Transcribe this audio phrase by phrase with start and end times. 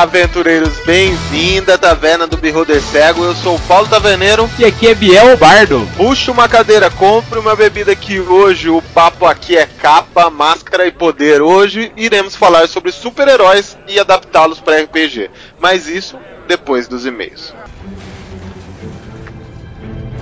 [0.00, 3.22] Olá, aventureiros, bem-vindo à Taverna do Beholder Cego.
[3.22, 4.48] Eu sou o Paulo Taverneiro.
[4.58, 5.86] E aqui é Biel Bardo.
[5.94, 10.90] Puxa uma cadeira, compre uma bebida que hoje o papo aqui é capa, máscara e
[10.90, 11.42] poder.
[11.42, 15.30] Hoje iremos falar sobre super-heróis e adaptá-los para RPG.
[15.60, 17.52] Mas isso depois dos e-mails.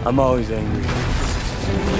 [0.04, 1.97] I'm always angry.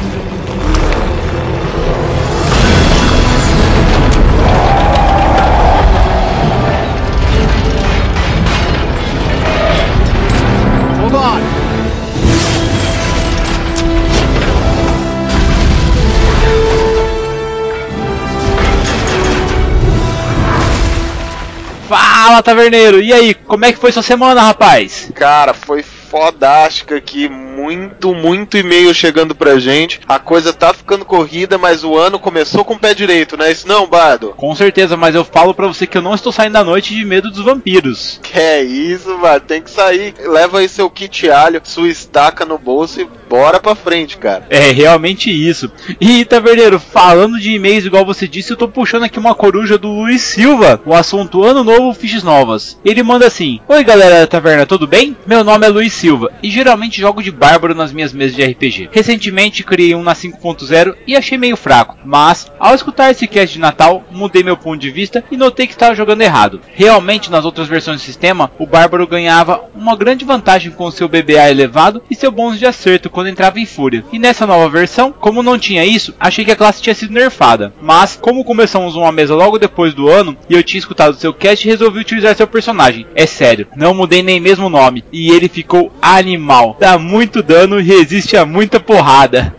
[22.29, 23.01] Fala, taverneiro!
[23.01, 25.11] E aí, como é que foi sua semana, rapaz?
[25.15, 30.01] Cara, foi fodástica aqui, muito, muito e-mail chegando pra gente.
[30.09, 33.53] A coisa tá ficando corrida, mas o ano começou com o pé direito, não é
[33.53, 34.35] isso não, Bardo?
[34.37, 37.05] Com certeza, mas eu falo pra você que eu não estou saindo da noite de
[37.05, 38.21] medo dos vampiros.
[38.23, 40.15] Que é isso, mano, tem que sair.
[40.19, 44.47] Leva aí seu kit alho, sua estaca no bolso e bora pra frente, cara.
[44.49, 45.71] É realmente isso.
[46.01, 49.89] E, Taverneiro, falando de e-mails, igual você disse, eu tô puxando aqui uma coruja do
[49.89, 52.79] Luiz Silva, o assunto Ano Novo, Fiches Novas.
[52.85, 55.17] Ele manda assim: Oi galera da taverna, tudo bem?
[55.27, 58.89] Meu nome é Luiz Silva e geralmente jogo de bárbaro nas minhas mesas de RPG.
[58.93, 63.61] Recentemente criei um na 5.0 e achei meio fraco, mas ao escutar esse cast de
[63.61, 66.61] Natal, mudei meu ponto de vista e notei que estava jogando errado.
[66.73, 71.51] Realmente, nas outras versões do sistema, o bárbaro ganhava uma grande vantagem com seu BBA
[71.51, 74.05] elevado e seu bônus de acerto quando entrava em fúria.
[74.13, 77.73] E nessa nova versão, como não tinha isso, achei que a classe tinha sido nerfada.
[77.83, 81.67] Mas, como começamos uma mesa logo depois do ano e eu tinha escutado seu cast,
[81.67, 83.05] resolvi utilizar seu personagem.
[83.17, 86.77] É sério, não mudei nem mesmo o nome e ele ficou animal.
[86.79, 89.55] Dá muito dano e resiste a muita porrada.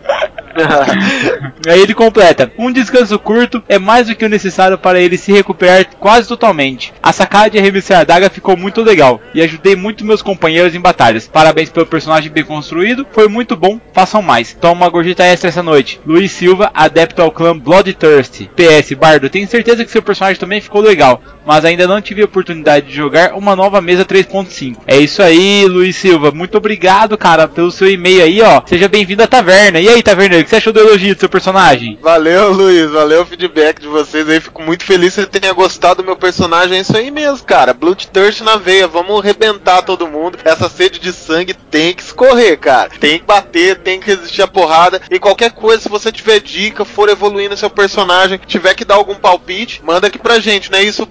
[1.68, 5.32] Aí ele completa: Um descanso curto é mais do que o necessário para ele se
[5.32, 6.92] recuperar quase totalmente.
[7.02, 10.80] A sacada de arremessar a daga ficou muito legal e ajudei muito meus companheiros em
[10.80, 11.28] batalhas.
[11.28, 14.54] Parabéns pelo personagem bem construído, foi muito bom, façam mais.
[14.54, 16.00] Toma uma gorjeta extra essa noite.
[16.06, 18.46] Luiz Silva, adepto ao clã Bloodthirst.
[18.56, 22.26] PS, Bardo, tenho certeza que seu personagem também ficou legal, mas ainda não tive a
[22.26, 24.76] oportunidade de jogar uma nova mesa 3.5.
[24.86, 26.30] É isso aí, Luiz Silva.
[26.30, 28.62] Muito obrigado, cara, pelo seu e-mail aí, ó.
[28.64, 29.80] Seja bem-vindo à taverna.
[29.80, 31.98] E aí, taverna, o que você achou do elogio do seu personagem?
[32.00, 32.88] Valeu, Luiz.
[32.92, 34.38] Valeu o feedback de vocês aí.
[34.38, 36.78] Fico muito feliz que você tenha gostado do meu personagem.
[36.78, 37.74] É isso aí mesmo, cara.
[37.74, 38.86] Bloodthirst na veia.
[38.86, 40.38] Vamos arrebentar todo mundo.
[40.44, 42.90] Essa sede de sangue tem que escorrer, cara.
[43.00, 45.00] Tem que bater, tem que resistir a porrada.
[45.10, 49.16] E qualquer coisa, se você tiver dica, for evoluindo seu personagem, tiver que dar algum
[49.16, 51.04] palpite, manda aqui pra gente, não é isso,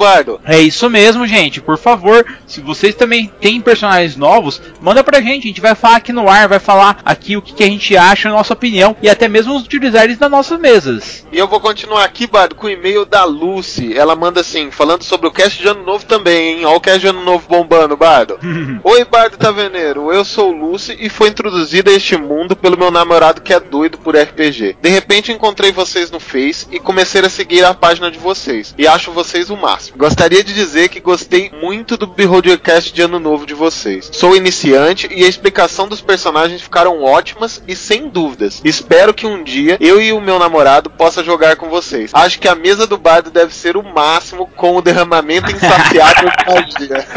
[0.46, 1.62] É isso mesmo, gente.
[1.62, 5.46] Por favor, se vocês também têm personagens novos, manda pra gente.
[5.46, 7.96] A gente vai falar aqui no ar, vai falar aqui o que, que a gente
[7.96, 11.26] acha, a nossa opinião e até mesmo utilizar eles nas nossas mesas.
[11.32, 13.98] E eu vou continuar aqui, Bardo, com o e-mail da Lucy.
[13.98, 16.66] Ela manda assim, falando sobre o cast de ano novo também, hein?
[16.66, 18.40] Olha o cast de ano novo bombando, Bardo.
[18.84, 20.12] Oi, Bardo Taverneiro.
[20.12, 23.98] Eu sou Lucy e fui introduzida a este mundo pelo meu namorado que é doido
[23.98, 24.78] por RPG.
[24.82, 28.74] De repente encontrei vocês no Face e comecei a seguir a página de vocês.
[28.78, 29.98] E acho vocês o máximo.
[30.10, 34.10] Gostaria de dizer que gostei muito do Beholdercast de ano novo de vocês.
[34.12, 38.60] Sou iniciante e a explicação dos personagens ficaram ótimas e sem dúvidas.
[38.66, 42.10] Espero que um dia eu e o meu namorado possa jogar com vocês.
[42.12, 46.46] Acho que a mesa do bardo deve ser o máximo com o derramamento insaciável de
[46.54, 47.08] magia.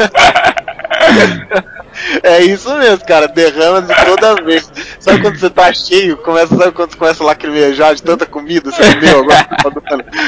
[2.23, 3.27] É isso mesmo, cara.
[3.27, 4.71] Derrama de toda vez.
[4.99, 6.17] Sabe quando você tá cheio?
[6.17, 8.71] Começa, sabe quando você começa a lacrimejar de tanta comida?
[8.71, 9.47] Você comeu agora?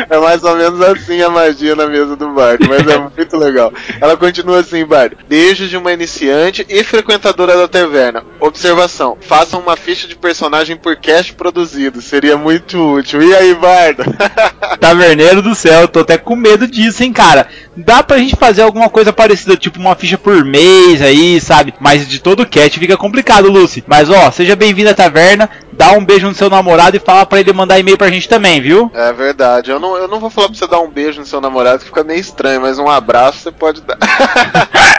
[0.10, 3.74] É mais ou menos assim a magia na mesa do barco, mas é muito legal.
[4.00, 5.18] Ela continua assim, Bardo.
[5.28, 8.24] Desde de uma iniciante e frequentadora da taverna.
[8.40, 12.02] Observação: façam uma ficha de personagem por cast produzido.
[12.02, 13.22] Seria muito útil.
[13.22, 14.04] E aí, Bardo?
[14.80, 17.48] Taverneiro do céu, tô até com medo disso, hein, cara.
[17.76, 21.65] Dá pra gente fazer alguma coisa parecida, tipo uma ficha por mês aí, sabe?
[21.80, 23.84] Mas de todo cast fica complicado, Lucy.
[23.88, 25.50] Mas ó, seja bem-vindo à taverna.
[25.72, 28.62] Dá um beijo no seu namorado e fala pra ele mandar e-mail pra gente também,
[28.62, 28.90] viu?
[28.94, 29.72] É verdade.
[29.72, 31.86] Eu não, eu não vou falar pra você dar um beijo no seu namorado, que
[31.86, 33.98] fica meio estranho, mas um abraço você pode dar.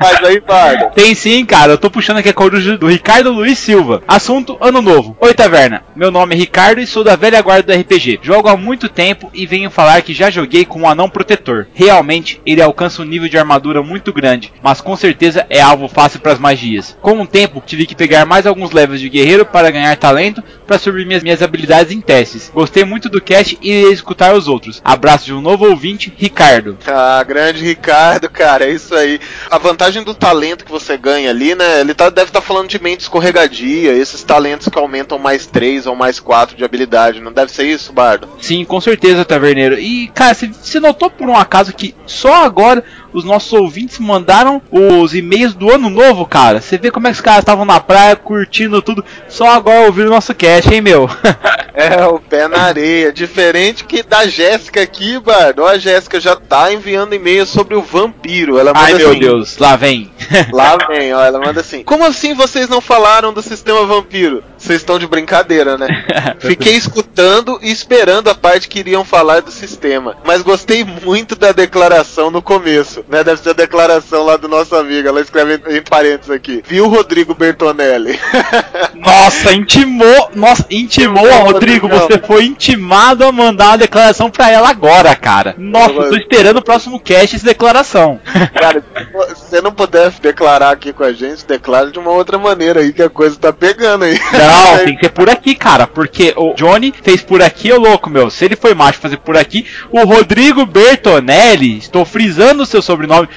[0.00, 0.90] Mas aí, Bardo.
[0.94, 1.72] Tem sim, cara.
[1.72, 4.02] Eu tô puxando aqui a coruja do Ricardo Luiz Silva.
[4.06, 5.16] Assunto Ano Novo.
[5.20, 5.82] Oi, Taverna.
[5.94, 8.20] Meu nome é Ricardo e sou da velha guarda do RPG.
[8.22, 11.66] Jogo há muito tempo e venho falar que já joguei com um anão protetor.
[11.74, 16.20] Realmente, ele alcança um nível de armadura muito grande, mas com certeza é alvo fácil
[16.20, 16.96] para as magias.
[17.00, 20.78] Com o tempo, tive que pegar mais alguns levels de guerreiro para ganhar talento para
[20.78, 22.50] subir minhas, minhas habilidades em testes.
[22.52, 24.80] Gostei muito do cast e irei escutar os outros.
[24.84, 26.76] Abraço de um novo ouvinte, Ricardo.
[26.86, 28.63] Ah, grande Ricardo, cara.
[28.64, 29.20] É isso isso aí.
[29.50, 31.80] A vantagem do talento que você ganha ali, né?
[31.80, 35.86] Ele tá, deve estar tá falando de mente escorregadia, esses talentos que aumentam mais 3
[35.86, 37.20] ou mais 4 de habilidade.
[37.20, 38.28] Não deve ser isso, Bardo?
[38.40, 39.78] Sim, com certeza, Taverneiro.
[39.78, 42.84] E, cara, você notou por um acaso que só agora
[43.14, 46.60] os nossos ouvintes mandaram os e-mails do ano novo, cara.
[46.60, 50.08] Você vê como é que os caras estavam na praia curtindo tudo, só agora ouvindo
[50.08, 51.08] o nosso cast, hein, meu?
[51.72, 53.12] é, o pé na areia.
[53.12, 55.64] Diferente que da Jéssica aqui, Bardo.
[55.64, 58.58] A Jéssica já tá enviando e-mails sobre o vampiro.
[58.58, 60.10] Ela manda Ai, meu assim, Deus, lá vem.
[60.52, 61.22] lá vem, ó.
[61.22, 64.42] Ela manda assim: Como assim vocês não falaram do sistema vampiro?
[64.58, 65.86] Vocês estão de brincadeira, né?
[66.40, 70.16] Fiquei escutando e esperando a parte que iriam falar do sistema.
[70.24, 73.24] Mas gostei muito da declaração no começo né?
[73.24, 75.08] Deve ser a declaração lá do nosso amigo.
[75.08, 76.62] Ela escreve em parênteses aqui.
[76.66, 78.18] Viu, Rodrigo Bertonelli?
[78.94, 80.30] Nossa, intimou.
[80.34, 81.88] Nossa, intimou, Rodrigo.
[81.88, 85.54] Você foi intimado a mandar uma declaração pra ela agora, cara.
[85.58, 88.20] Nossa, eu tô esperando o próximo cast essa declaração.
[88.54, 92.80] Cara, se você não puder declarar aqui com a gente, declara de uma outra maneira
[92.80, 94.18] aí que a coisa tá pegando aí.
[94.18, 95.86] Não, tem que ser por aqui, cara.
[95.86, 98.30] Porque o Johnny fez por aqui, ô louco, meu.
[98.30, 102.93] Se ele foi macho fazer por aqui, o Rodrigo Bertonelli, estou frisando o seu sobrenome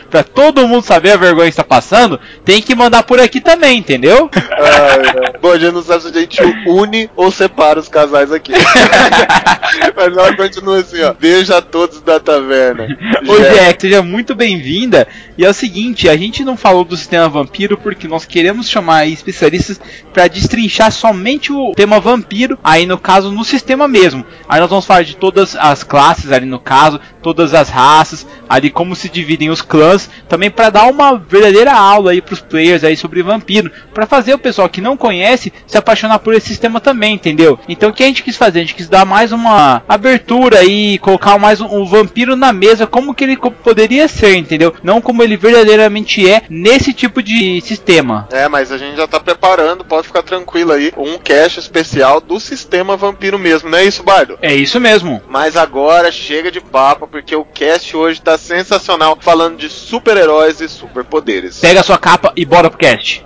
[0.10, 3.80] pra todo mundo saber a vergonha que está passando, tem que mandar por aqui também,
[3.80, 4.30] entendeu?
[4.34, 8.52] Ah, Bom, a gente não sabe se a gente une ou separa os casais aqui.
[9.96, 11.14] Mas ela continua assim, ó.
[11.14, 12.88] Beijo a todos da taverna.
[13.28, 15.08] Oi, Jack, seja muito bem-vinda.
[15.38, 19.08] E é o seguinte, a gente não falou do sistema vampiro porque nós queremos chamar
[19.08, 19.80] especialistas
[20.14, 24.26] para destrinchar somente o tema vampiro, aí no caso no sistema mesmo.
[24.48, 27.00] Aí nós vamos falar de todas as classes ali no caso,
[27.34, 32.12] todas as raças, ali como se dividem os clãs, também para dar uma verdadeira aula
[32.12, 36.20] aí pros players aí sobre vampiro, para fazer o pessoal que não conhece se apaixonar
[36.20, 37.60] por esse sistema também, entendeu?
[37.68, 38.60] Então o que a gente quis fazer?
[38.60, 42.88] A gente quis dar mais uma abertura e colocar mais um, um vampiro na mesa
[42.88, 44.74] como que ele poderia ser, entendeu?
[44.82, 48.26] Não como ele verdadeiramente é nesse tipo de sistema.
[48.32, 52.40] É, mas a gente já tá preparando, pode ficar tranquilo aí, um cache especial do
[52.40, 54.40] sistema vampiro mesmo, não é isso, Bardo?
[54.42, 55.22] É isso mesmo.
[55.28, 60.70] Mas agora chega de papo, porque o cast hoje tá sensacional, falando de super-heróis e
[60.70, 61.60] superpoderes.
[61.60, 63.26] Pega a sua capa e bora pro cast.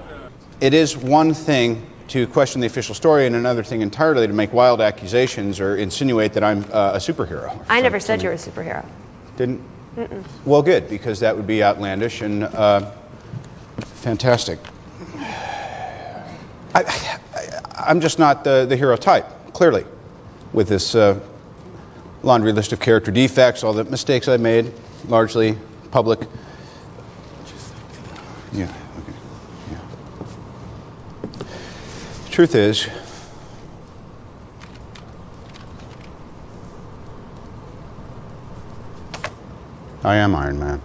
[0.61, 4.53] It is one thing to question the official story, and another thing entirely to make
[4.53, 7.51] wild accusations or insinuate that I'm uh, a superhero.
[7.67, 8.85] I never said you were a superhero.
[9.35, 9.61] Didn't?
[9.97, 10.23] Mm-mm.
[10.45, 12.91] Well, good, because that would be outlandish and uh,
[13.95, 14.59] fantastic.
[16.73, 17.19] I,
[17.87, 19.83] am just not the, the, hero type, clearly,
[20.53, 21.19] with this uh,
[22.23, 24.71] laundry list of character defects, all the mistakes I made,
[25.07, 25.57] largely
[25.91, 26.19] public.
[28.53, 28.65] Yeah,
[28.99, 29.13] okay.
[29.71, 29.77] Yeah.
[32.25, 32.87] The truth is,
[40.03, 40.81] I am Iron Man.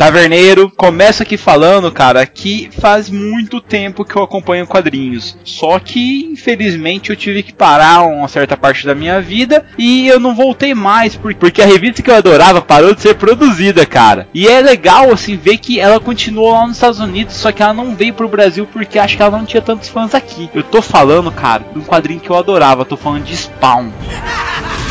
[0.00, 5.36] Taverneiro, começa aqui falando, cara, que faz muito tempo que eu acompanho quadrinhos.
[5.44, 10.18] Só que, infelizmente, eu tive que parar uma certa parte da minha vida e eu
[10.18, 14.26] não voltei mais, porque a revista que eu adorava parou de ser produzida, cara.
[14.32, 17.74] E é legal, assim, ver que ela continuou lá nos Estados Unidos, só que ela
[17.74, 20.48] não veio pro Brasil porque acho que ela não tinha tantos fãs aqui.
[20.54, 23.90] Eu tô falando, cara, de um quadrinho que eu adorava, tô falando de Spawn.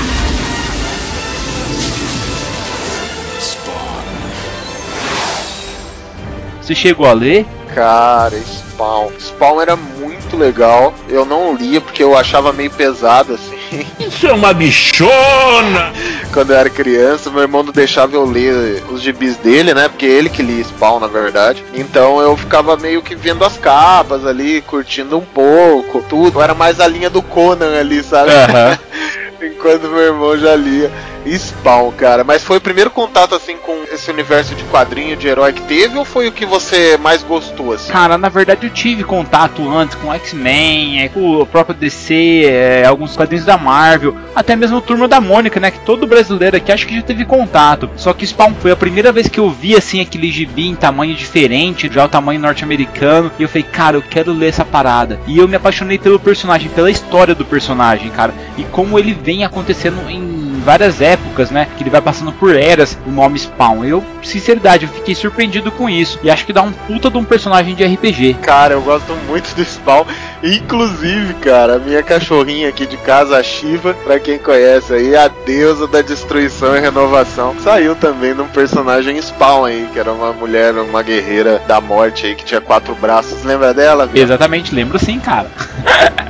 [6.70, 7.48] Você chegou a ler?
[7.74, 9.10] Cara, Spawn.
[9.18, 10.94] Spawn era muito legal.
[11.08, 13.88] Eu não lia porque eu achava meio pesado assim.
[14.00, 15.92] Isso é uma bichona!
[16.32, 19.88] Quando eu era criança, meu irmão não deixava eu ler os gibis dele, né?
[19.88, 21.66] Porque ele que lia Spawn, na verdade.
[21.74, 26.40] Então eu ficava meio que vendo as capas ali, curtindo um pouco, tudo.
[26.40, 28.30] Era mais a linha do Conan ali, sabe?
[28.30, 29.58] Uhum.
[29.60, 30.90] Enquanto meu irmão já lia.
[31.28, 32.24] Spawn, cara.
[32.24, 35.98] Mas foi o primeiro contato, assim, com esse universo de quadrinho, de herói que teve,
[35.98, 37.92] ou foi o que você mais gostou, assim?
[37.92, 42.86] Cara, na verdade eu tive contato antes com X-Men, é, com o próprio DC, é,
[42.86, 45.72] alguns quadrinhos da Marvel, até mesmo o Turma da Mônica, né?
[45.72, 47.90] Que todo brasileiro aqui acho que já teve contato.
[47.96, 51.14] Só que Spawn foi a primeira vez que eu vi, assim, aquele gibi em tamanho
[51.16, 55.20] diferente, já o tamanho norte-americano, e eu falei, cara, eu quero ler essa parada.
[55.28, 59.44] E eu me apaixonei pelo personagem, pela história do personagem, cara, e como ele vem
[59.50, 61.68] acontecendo em várias épocas, né?
[61.76, 63.84] Que ele vai passando por eras o nome Spawn.
[63.84, 66.20] Eu, sinceridade, eu fiquei surpreendido com isso.
[66.24, 68.36] E acho que dá um puta de um personagem de RPG.
[68.42, 70.06] Cara, eu gosto muito do Spawn.
[70.44, 75.28] Inclusive, cara, a minha cachorrinha aqui de casa, a Shiva, pra quem conhece aí, a
[75.28, 80.74] deusa da destruição e renovação, saiu também num personagem Spawn aí, que era uma mulher,
[80.76, 83.44] uma guerreira da morte aí, que tinha quatro braços.
[83.44, 84.10] Lembra dela?
[84.14, 85.50] Exatamente, lembro sim, cara.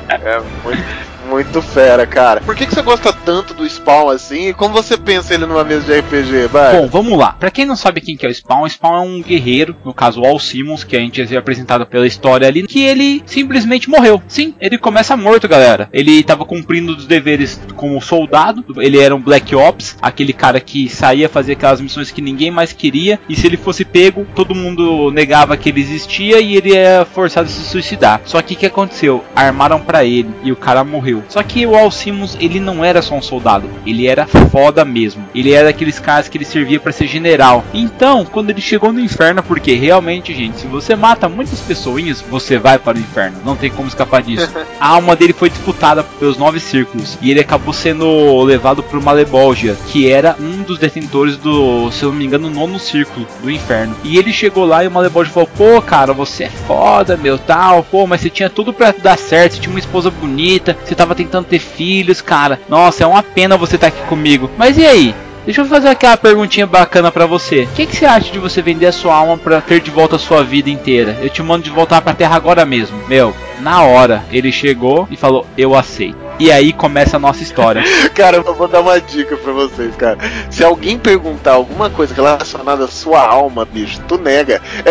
[0.08, 2.40] é muito Muito fera, cara.
[2.40, 4.48] Por que, que você gosta tanto do Spawn assim?
[4.48, 6.76] E como você pensa ele numa mesa de RPG, vai?
[6.76, 7.32] Bom, vamos lá.
[7.38, 9.94] Pra quem não sabe quem que é o Spawn, o Spawn é um guerreiro, no
[9.94, 13.22] caso o Al Simmons, que a gente já viu apresentado pela história ali, que ele
[13.26, 14.20] simplesmente morreu.
[14.26, 15.88] Sim, ele começa morto, galera.
[15.92, 20.88] Ele tava cumprindo os deveres como soldado, ele era um Black Ops, aquele cara que
[20.88, 25.12] saía fazer aquelas missões que ninguém mais queria, e se ele fosse pego, todo mundo
[25.12, 28.20] negava que ele existia e ele era forçado a se suicidar.
[28.24, 29.24] Só que o que aconteceu?
[29.34, 31.19] Armaram para ele e o cara morreu.
[31.28, 35.24] Só que o Al Simmons, ele não era só um soldado, ele era foda mesmo.
[35.34, 37.64] Ele era daqueles caras que ele servia para ser general.
[37.72, 42.58] Então, quando ele chegou no inferno, porque realmente, gente, se você mata muitas pessoinhas, você
[42.58, 43.38] vai para o inferno.
[43.44, 44.50] Não tem como escapar disso.
[44.80, 49.76] A alma dele foi disputada pelos nove círculos e ele acabou sendo levado para Malebolgia,
[49.88, 53.96] que era um dos detentores do, se eu não me engano, nono círculo do inferno.
[54.04, 57.82] E ele chegou lá e o Malebolgia falou: "Pô, cara, você é foda, meu, tal,
[57.84, 61.09] pô, mas você tinha tudo para dar certo, você tinha uma esposa bonita, você tava
[61.14, 62.60] tentando ter filhos, cara.
[62.68, 64.50] Nossa, é uma pena você estar tá aqui comigo.
[64.56, 65.14] Mas e aí?
[65.44, 67.64] Deixa eu fazer aquela perguntinha bacana para você.
[67.64, 70.16] O que, que, você acha de você vender a sua alma para ter de volta
[70.16, 71.18] a sua vida inteira?
[71.22, 72.96] Eu te mando de voltar pra terra agora mesmo.
[73.08, 76.30] Meu, na hora ele chegou e falou: Eu aceito.
[76.40, 77.84] E aí começa a nossa história.
[78.16, 80.16] cara, eu vou dar uma dica pra vocês, cara.
[80.48, 84.62] Se alguém perguntar alguma coisa relacionada à sua alma, bicho, tu nega.
[84.86, 84.90] É,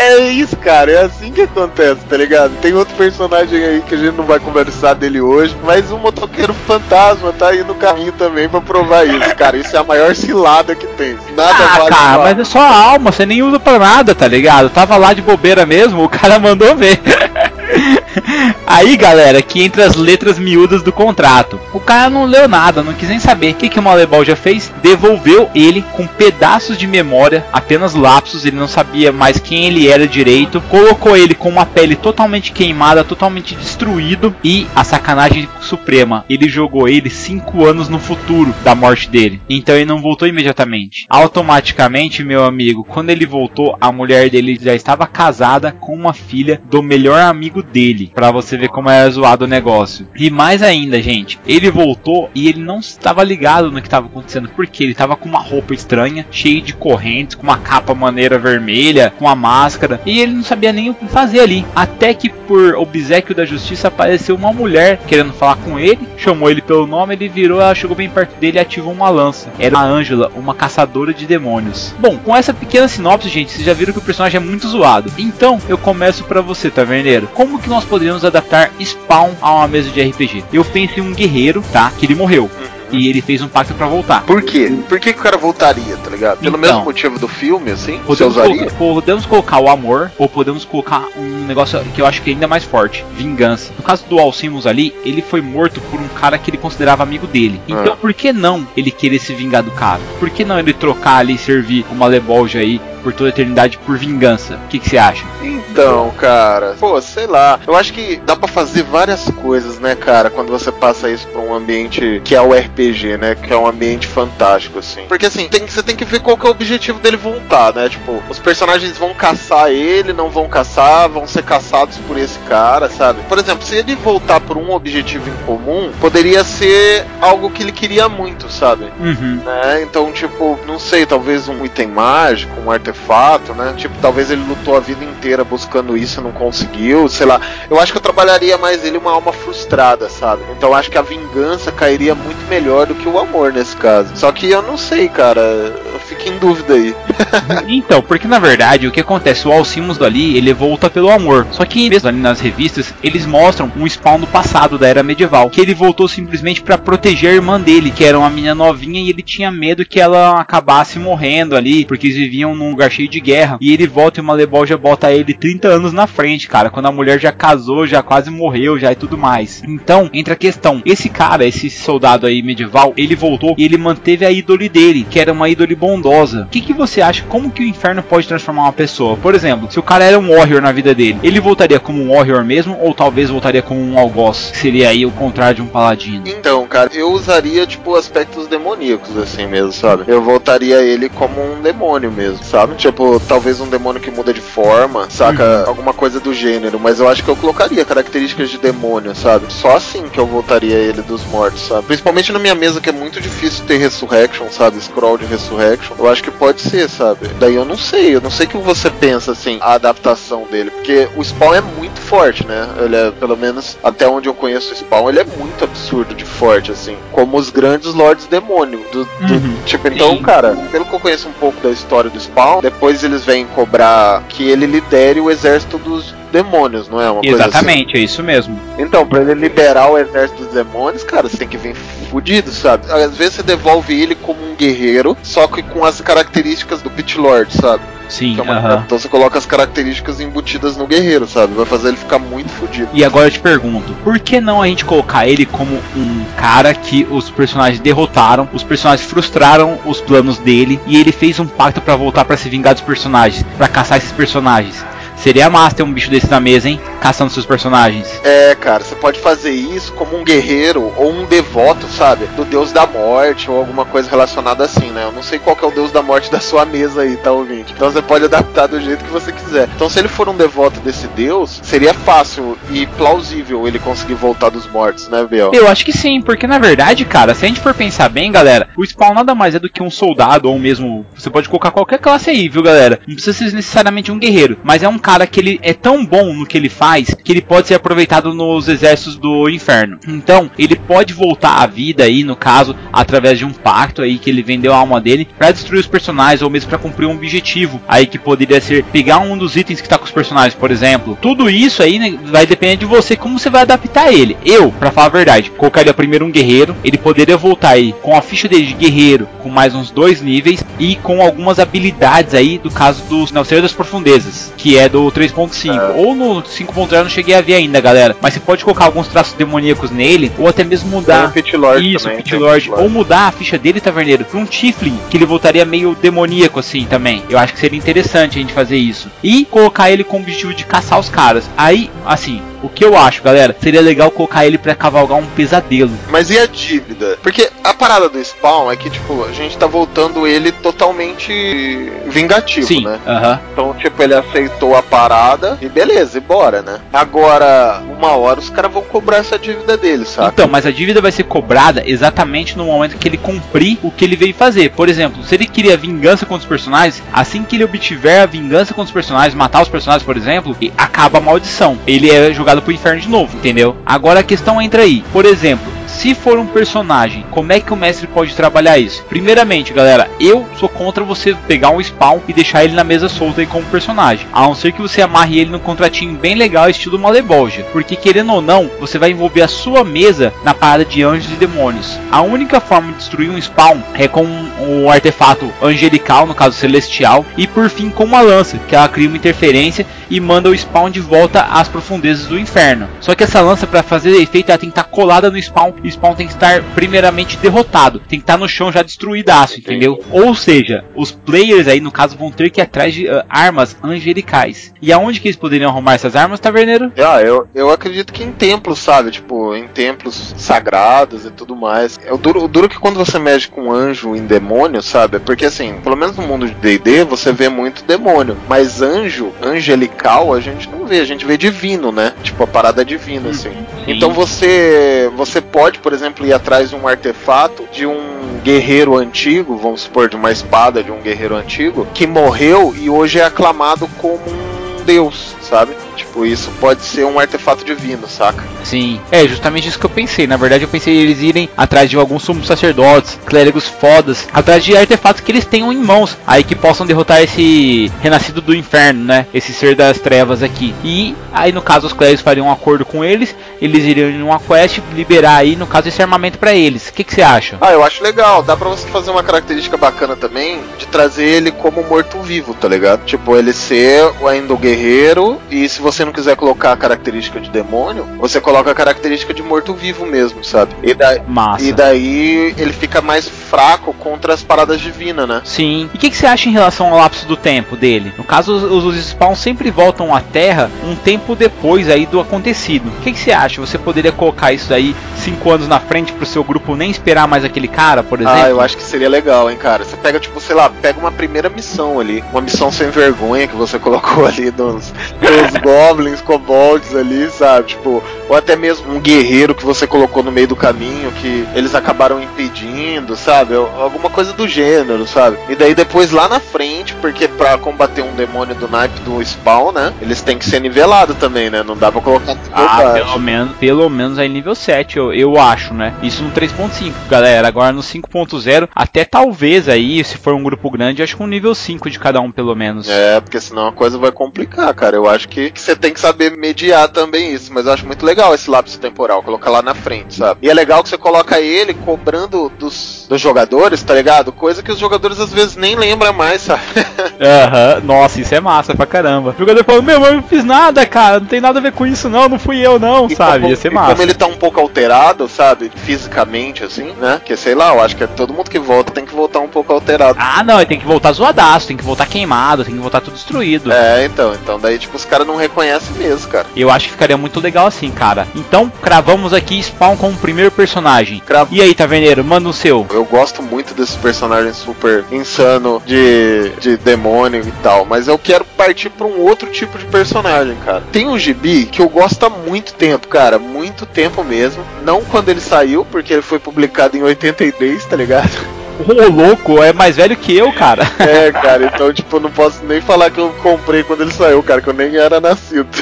[0.16, 0.90] é isso, cara.
[0.90, 2.52] É assim que acontece, tá ligado?
[2.62, 6.54] Tem outro personagem aí que a gente não vai conversar dele hoje, mas um motoqueiro
[6.66, 9.58] fantasma tá aí no caminho também pra provar isso, cara.
[9.58, 11.18] Isso é a maior cilada que tem.
[11.36, 14.26] Nada ah, vale cara, mas é só a alma, você nem usa pra nada, tá
[14.26, 14.70] ligado?
[14.70, 17.00] Tava lá de bobeira mesmo, o cara mandou ver.
[18.66, 21.60] Aí, galera, que entre as letras miúdas do contrato.
[21.72, 23.52] O cara não leu nada, não quis nem saber.
[23.52, 24.72] O que, que o Malebol já fez?
[24.82, 30.06] Devolveu ele com pedaços de memória, apenas lapsos, ele não sabia mais quem ele era
[30.06, 30.60] direito.
[30.62, 34.34] Colocou ele com uma pele totalmente queimada, totalmente destruído.
[34.42, 39.40] E a sacanagem suprema, ele jogou ele 5 anos no futuro da morte dele.
[39.48, 41.06] Então ele não voltou imediatamente.
[41.08, 46.60] Automaticamente, meu amigo, quando ele voltou, a mulher dele já estava casada com uma filha
[46.70, 48.05] do melhor amigo dele.
[48.14, 50.08] Pra você ver como é zoado o negócio.
[50.16, 54.48] E mais ainda, gente, ele voltou e ele não estava ligado no que estava acontecendo.
[54.54, 59.12] Porque ele estava com uma roupa estranha, cheio de correntes, com uma capa maneira vermelha,
[59.18, 60.00] com uma máscara.
[60.06, 61.64] E ele não sabia nem o que fazer ali.
[61.74, 66.62] Até que por obsequio da justiça apareceu uma mulher querendo falar com ele, chamou ele
[66.62, 69.50] pelo nome, ele virou, ela chegou bem perto dele e ativou uma lança.
[69.58, 71.94] Era a Angela, uma caçadora de demônios.
[71.98, 75.12] Bom, com essa pequena sinopse, gente, vocês já viram que o personagem é muito zoado.
[75.18, 77.28] Então, eu começo para você, taverneiro.
[77.34, 80.44] Como que nós poderíamos adaptar Spawn a uma mesa de RPG?
[80.52, 81.90] Eu penso em um guerreiro, tá?
[81.98, 82.42] Que ele morreu.
[82.44, 84.22] Uhum e ele fez um pacto para voltar.
[84.22, 84.72] Por quê?
[84.88, 86.38] Por que, que o cara voltaria, tá ligado?
[86.38, 87.98] Pelo então, mesmo motivo do filme, assim?
[88.06, 92.30] Podemos, colocar, podemos colocar o amor, ou podemos colocar um negócio que eu acho que
[92.30, 93.72] é ainda mais forte: vingança.
[93.76, 97.26] No caso do Alcimus ali, ele foi morto por um cara que ele considerava amigo
[97.26, 97.60] dele.
[97.66, 97.96] Então, ah.
[97.96, 100.00] por que não ele querer se vingar do cara?
[100.18, 103.78] Por que não ele trocar ali e servir uma Lebolja aí por toda a eternidade
[103.78, 104.58] por vingança.
[104.64, 105.24] O que, você acha?
[105.40, 107.60] Então, cara, pô, sei lá.
[107.64, 111.40] Eu acho que dá para fazer várias coisas, né, cara, quando você passa isso pra
[111.40, 113.36] um ambiente que é o RPG, né?
[113.36, 115.04] Que é um ambiente fantástico, assim.
[115.06, 117.88] Porque assim, tem, você tem que ver qual que é o objetivo dele voltar, né?
[117.88, 122.90] Tipo, os personagens vão caçar ele, não vão caçar, vão ser caçados por esse cara,
[122.90, 123.20] sabe?
[123.28, 127.72] Por exemplo, se ele voltar por um objetivo em comum, poderia ser algo que ele
[127.72, 128.86] queria muito, sabe?
[128.98, 129.42] Uhum.
[129.44, 129.82] Né?
[129.82, 133.74] Então, tipo, não sei, talvez um item mágico, um artefato fato, né?
[133.76, 137.40] Tipo, talvez ele lutou a vida inteira buscando isso e não conseguiu, sei lá.
[137.70, 140.42] Eu acho que eu trabalharia mais ele uma alma frustrada, sabe?
[140.56, 144.16] Então acho que a vingança cairia muito melhor do que o amor nesse caso.
[144.16, 145.40] Só que eu não sei, cara.
[145.40, 146.94] Eu fico em dúvida aí.
[147.68, 149.46] então, porque na verdade o que acontece?
[149.46, 151.46] O Alcimos dali, ele volta pelo amor.
[151.50, 155.50] Só que mesmo ali nas revistas, eles mostram um spawn do passado, da era medieval.
[155.50, 159.10] Que ele voltou simplesmente para proteger a irmã dele, que era uma menina novinha, e
[159.10, 163.20] ele tinha medo que ela acabasse morrendo ali, porque eles viviam num lugar cheio de
[163.20, 163.58] guerra.
[163.60, 166.70] E ele volta e o Malebol já bota ele 30 anos na frente, cara.
[166.70, 169.62] Quando a mulher já casou, já quase morreu, já e tudo mais.
[169.66, 174.24] Então, entra a questão: esse cara, esse soldado aí medieval, ele voltou e ele manteve
[174.24, 176.42] a ídole dele, que era uma ídole bondosa.
[176.42, 177.24] O que, que você acha?
[177.24, 179.16] Como que o inferno pode transformar uma pessoa?
[179.16, 182.14] Por exemplo, se o cara era um warrior na vida dele, ele voltaria como um
[182.14, 185.66] warrior mesmo, ou talvez voltaria como um algoz, que seria aí o contrário de um
[185.66, 186.24] paladino?
[186.26, 190.04] Então, cara, eu usaria, tipo, aspectos demoníacos, assim mesmo, sabe?
[190.06, 192.65] Eu voltaria ele como um demônio mesmo, sabe?
[192.66, 192.76] Sabe?
[192.76, 195.42] Tipo, talvez um demônio que muda de forma, saca?
[195.62, 195.68] Uhum.
[195.68, 196.78] Alguma coisa do gênero.
[196.80, 199.46] Mas eu acho que eu colocaria características de demônio, sabe?
[199.52, 201.86] Só assim que eu voltaria ele dos mortos, sabe?
[201.86, 204.80] Principalmente na minha mesa, que é muito difícil ter Resurrection, sabe?
[204.80, 205.94] Scroll de Resurrection.
[205.98, 207.28] Eu acho que pode ser, sabe?
[207.38, 208.14] Daí eu não sei.
[208.14, 210.70] Eu não sei o que você pensa, assim, a adaptação dele.
[210.70, 212.68] Porque o Spawn é muito forte, né?
[212.78, 216.24] Ele é, pelo menos até onde eu conheço o Spawn, ele é muito absurdo de
[216.24, 216.96] forte, assim.
[217.12, 218.80] Como os grandes Lords Demônio.
[218.92, 219.56] Do, do- Uhum.
[219.64, 223.24] Tipo, então, cara, pelo que eu conheço um pouco da história do Spawn, depois eles
[223.24, 227.10] vêm cobrar que ele lidere o exército dos demônios, não é?
[227.10, 227.48] Uma coisa assim.
[227.48, 228.58] Exatamente, é isso mesmo.
[228.78, 231.74] Então, pra ele liberar o exército dos demônios, cara, você tem que vir
[232.10, 232.90] fudido, sabe?
[232.90, 237.18] Às vezes você devolve ele como um guerreiro, só que com as características do Pit
[237.18, 237.82] Lord, sabe?
[238.08, 238.82] Sim, é uma- aham.
[238.86, 241.54] Então você coloca as características embutidas no guerreiro, sabe?
[241.54, 242.88] Vai fazer ele ficar muito fudido.
[242.92, 246.72] E agora eu te pergunto, por que não a gente colocar ele como um cara
[246.72, 251.80] que os personagens derrotaram, os personagens frustraram os planos dele e ele fez um pacto
[251.80, 254.84] pra voltar pra se vingar dos personagens, pra caçar esses personagens?
[255.16, 256.80] Seria massa ter um bicho desse na mesa, hein?
[257.00, 258.20] Caçando seus personagens.
[258.24, 262.26] É, cara, você pode fazer isso como um guerreiro ou um devoto, sabe?
[262.36, 265.04] Do deus da morte ou alguma coisa relacionada assim, né?
[265.04, 267.72] Eu não sei qual é o deus da morte da sua mesa aí, tá ouvinte?
[267.74, 269.68] Então você pode adaptar do jeito que você quiser.
[269.74, 274.50] Então se ele for um devoto desse deus, seria fácil e plausível ele conseguir voltar
[274.50, 275.50] dos mortos, né, Biel?
[275.52, 278.68] Eu acho que sim, porque na verdade, cara, se a gente for pensar bem, galera,
[278.76, 281.06] o Spawn nada mais é do que um soldado ou mesmo.
[281.14, 283.00] Você pode colocar qualquer classe aí, viu, galera?
[283.06, 286.34] Não precisa ser necessariamente um guerreiro, mas é um cara que ele é tão bom
[286.34, 290.00] no que ele faz que ele pode ser aproveitado nos exércitos do inferno.
[290.08, 294.28] Então, ele pode voltar à vida aí, no caso, através de um pacto aí que
[294.28, 297.80] ele vendeu a alma dele pra destruir os personagens ou mesmo pra cumprir um objetivo
[297.86, 301.16] aí que poderia ser pegar um dos itens que tá com os personagens, por exemplo.
[301.22, 304.36] Tudo isso aí né, vai depender de você como você vai adaptar ele.
[304.44, 308.22] Eu, pra falar a verdade, colocaria primeiro um guerreiro, ele poderia voltar aí com a
[308.22, 312.72] ficha dele de guerreiro, com mais uns dois níveis e com algumas habilidades aí do
[312.72, 317.34] caso do Nauseiro das Profundezas, que é do 3.5 ou no 5.0 eu não cheguei
[317.34, 318.16] a ver ainda, galera.
[318.20, 321.56] Mas você pode colocar alguns traços demoníacos nele ou até mesmo Tem mudar o Pit
[321.56, 322.22] Lord isso, também.
[322.22, 322.70] Pit Lord.
[322.70, 326.84] Ou mudar a ficha dele, Taverneiro, pra um Tiflin, que ele voltaria meio demoníaco assim
[326.84, 327.22] também.
[327.28, 329.10] Eu acho que seria interessante a gente fazer isso.
[329.22, 331.48] E colocar ele com o objetivo de caçar os caras.
[331.56, 335.92] Aí, assim, o que eu acho, galera, seria legal colocar ele pra cavalgar um pesadelo.
[336.10, 337.18] Mas e a dívida?
[337.22, 342.66] Porque a parada do Spawn é que, tipo, a gente tá voltando ele totalmente vingativo,
[342.66, 342.98] Sim, né?
[343.06, 343.40] aham.
[343.52, 346.80] Então, tipo, ele aceitou a parada e beleza, e bora, né?
[346.92, 350.30] Agora, uma hora os caras vão cobrar essa dívida dele, sabe?
[350.32, 354.04] Então, mas a dívida vai ser cobrada exatamente no momento que ele cumprir o que
[354.04, 354.70] ele veio fazer.
[354.70, 358.74] Por exemplo, se ele queria vingança contra os personagens, assim que ele obtiver a vingança
[358.74, 361.78] contra os personagens, matar os personagens, por exemplo, acaba a maldição.
[361.86, 363.76] Ele é jogado pro inferno de novo, entendeu?
[363.84, 365.04] Agora a questão entra aí.
[365.12, 369.02] Por exemplo, se for um personagem, como é que o mestre pode trabalhar isso?
[369.04, 373.40] Primeiramente, galera, eu sou contra você pegar um spawn e deixar ele na mesa solta
[373.40, 374.26] aí como personagem.
[374.30, 377.64] A não ser que você amarre ele num contratinho bem legal, estilo Malebolgia.
[377.72, 381.36] Porque querendo ou não, você vai envolver a sua mesa na parada de anjos e
[381.36, 381.98] demônios.
[382.12, 384.26] A única forma de destruir um spawn é com
[384.68, 389.08] o artefato angelical, no caso celestial, e por fim com uma lança, que ela cria
[389.08, 392.86] uma interferência e manda o spawn de volta às profundezas do inferno.
[393.00, 395.90] Só que essa lança, para fazer efeito, ela tem que estar colada no spawn e
[395.90, 400.02] spawn tem que estar primeiramente derrotado, tem que estar no chão já destruídaço, entendeu?
[400.10, 403.76] Ou seja, os players aí no caso vão ter que ir atrás de ah, armas
[403.82, 404.74] angelicais.
[404.82, 406.92] E aonde que eles poderiam arrumar essas armas, taverneiro?
[406.98, 409.10] Ah, eu, eu acredito que em templos, sabe?
[409.10, 411.98] Tipo, em templos sagrados e tudo mais.
[412.04, 415.18] É o duro, o duro que quando você mexe com anjo em demônio, sabe?
[415.20, 418.36] Porque assim, pelo menos no mundo de D&D, você vê muito demônio.
[418.48, 421.00] Mas anjo, angelical, a gente não vê.
[421.00, 422.12] A gente vê divino, né?
[422.22, 423.52] Tipo, a parada divina, assim.
[423.86, 429.56] Então você você pode, por exemplo, ir atrás de um artefato de um guerreiro antigo,
[429.56, 433.88] vamos supor, de uma espada de um guerreiro antigo, que morreu e hoje é aclamado
[433.98, 435.72] como um deus, sabe?
[435.96, 438.44] Tipo, isso pode ser um artefato divino, saca?
[438.62, 440.26] Sim, é justamente isso que eu pensei.
[440.26, 444.76] Na verdade, eu pensei eles irem atrás de alguns sumos sacerdotes, clérigos fodas, atrás de
[444.76, 449.26] artefatos que eles tenham em mãos, aí que possam derrotar esse renascido do inferno, né?
[449.32, 450.74] Esse ser das trevas aqui.
[450.84, 454.38] E aí, no caso, os clérigos fariam um acordo com eles, eles iriam em uma
[454.38, 456.88] quest liberar aí, no caso, esse armamento pra eles.
[456.88, 457.56] O que, que você acha?
[457.60, 458.42] Ah, eu acho legal.
[458.42, 463.04] Dá pra você fazer uma característica bacana também de trazer ele como morto-vivo, tá ligado?
[463.04, 467.48] Tipo, ele ser ainda o guerreiro e se você não quiser colocar a característica de
[467.48, 470.74] demônio, você coloca a característica de morto-vivo mesmo, sabe?
[470.82, 471.64] E, da, Massa.
[471.64, 475.42] e daí ele fica mais fraco contra as paradas divinas, né?
[475.44, 475.88] Sim.
[475.94, 478.12] E o que, que você acha em relação ao lapso do tempo dele?
[478.18, 482.88] No caso, os, os spawns sempre voltam à Terra um tempo depois aí do acontecido.
[482.88, 483.60] O que, que você acha?
[483.60, 487.44] Você poderia colocar isso daí cinco anos na frente pro seu grupo nem esperar mais
[487.44, 488.40] aquele cara, por exemplo?
[488.42, 489.84] Ah, eu acho que seria legal, hein, cara.
[489.84, 492.24] Você pega, tipo, sei lá, pega uma primeira missão ali.
[492.32, 497.68] Uma missão sem vergonha que você colocou ali dos, dos goblins, kobolds ali, sabe?
[497.68, 501.74] Tipo, ou até mesmo um guerreiro que você colocou no meio do caminho que eles
[501.74, 503.54] acabaram impedindo, sabe?
[503.54, 505.36] Alguma coisa do gênero, sabe?
[505.48, 509.72] E daí depois lá na frente, porque pra combater um demônio do naipe do spawn,
[509.72, 509.92] né?
[510.00, 511.62] Eles têm que ser nivelados também, né?
[511.62, 515.74] Não dá pra colocar Ah, pelo menos, pelo menos aí nível 7, eu, eu acho,
[515.74, 515.94] né?
[516.02, 517.46] Isso no 3.5, galera.
[517.48, 521.54] Agora no 5.0, até talvez aí, se for um grupo grande, acho que um nível
[521.54, 522.88] 5 de cada um, pelo menos.
[522.88, 524.96] É, porque senão a coisa vai complicar, cara.
[524.96, 527.52] Eu acho que, que você tem que saber mediar também isso.
[527.52, 530.40] Mas eu acho muito legal esse lapso temporal, colocar lá na frente, sabe?
[530.42, 534.32] E é legal que você coloca ele cobrando dos, dos jogadores, tá ligado?
[534.32, 536.62] Coisa que os jogadores às vezes nem lembram mais, sabe?
[537.20, 539.34] Aham, nossa, isso é massa pra caramba.
[539.36, 541.86] O jogador falou, meu, eu não fiz nada, cara, não tem nada a ver com
[541.86, 543.40] isso, não, não fui eu, não, E sabe?
[543.40, 543.90] como, Ia ser e massa.
[543.90, 545.70] como ele tá um pouco alterado, sabe?
[545.74, 547.20] Fisicamente, assim, né?
[547.24, 549.48] Que sei lá, eu acho que é todo mundo que volta tem que voltar um
[549.48, 550.16] pouco alterado.
[550.20, 553.14] Ah, não, ele tem que voltar zoadaço, tem que voltar queimado, tem que voltar tudo
[553.14, 553.72] destruído.
[553.72, 556.46] É, então, então daí, tipo, os caras não reconhecem mesmo, cara.
[556.56, 558.26] Eu acho que ficaria muito legal assim, cara.
[558.34, 561.20] Então, cravamos aqui Spawn como primeiro personagem.
[561.24, 561.54] Cravo.
[561.54, 562.86] E aí, Taverneiro, manda o seu.
[562.90, 568.44] Eu gosto muito desse personagem super insano de, de demônio e tal, mas eu quero
[568.44, 570.82] partir pra um outro tipo de personagem, cara.
[570.92, 574.62] Tem um gibi que eu gosto há muito tempo, cara, muito tempo mesmo.
[574.84, 578.30] Não quando ele saiu, porque ele foi publicado em 83, tá ligado?
[578.78, 580.86] Ô, louco, é mais velho que eu, cara.
[580.98, 584.42] É, cara, então, tipo, eu não posso nem falar que eu comprei quando ele saiu,
[584.42, 585.68] cara, que eu nem era nascido.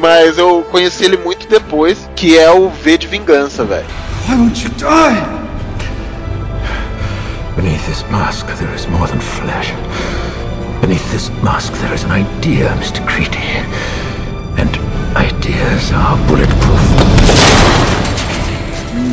[0.00, 3.86] Mas eu conheci ele muito depois, que é o V de Vingança, velho.
[4.28, 5.44] Why won't you die?
[7.56, 9.72] Beneath this mask, there is more than flesh.
[10.80, 13.00] Beneath this mask, there is an idea, Mr.
[13.06, 13.38] Creedy.
[14.58, 14.70] And
[15.16, 17.73] ideas are bulletproof.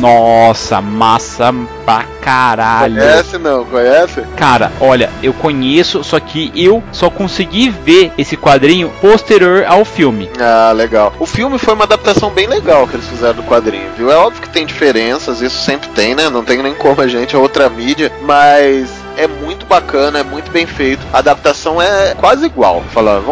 [0.02, 2.96] Nossa, massa pra caralho.
[2.96, 3.64] Conhece não?
[3.64, 4.22] Conhece?
[4.36, 10.28] Cara, olha, eu conheço, só que eu só consegui ver esse quadrinho posterior ao filme.
[10.40, 11.12] Ah, legal.
[11.20, 14.10] O filme foi uma adaptação bem legal que eles fizeram do quadrinho, viu?
[14.10, 16.28] É óbvio que tem diferenças, isso sempre tem, né?
[16.28, 20.50] Não tem nem como a gente, é outra mídia, mas é muito bacana, é muito
[20.50, 21.06] bem feito.
[21.12, 22.82] A adaptação é quase igual,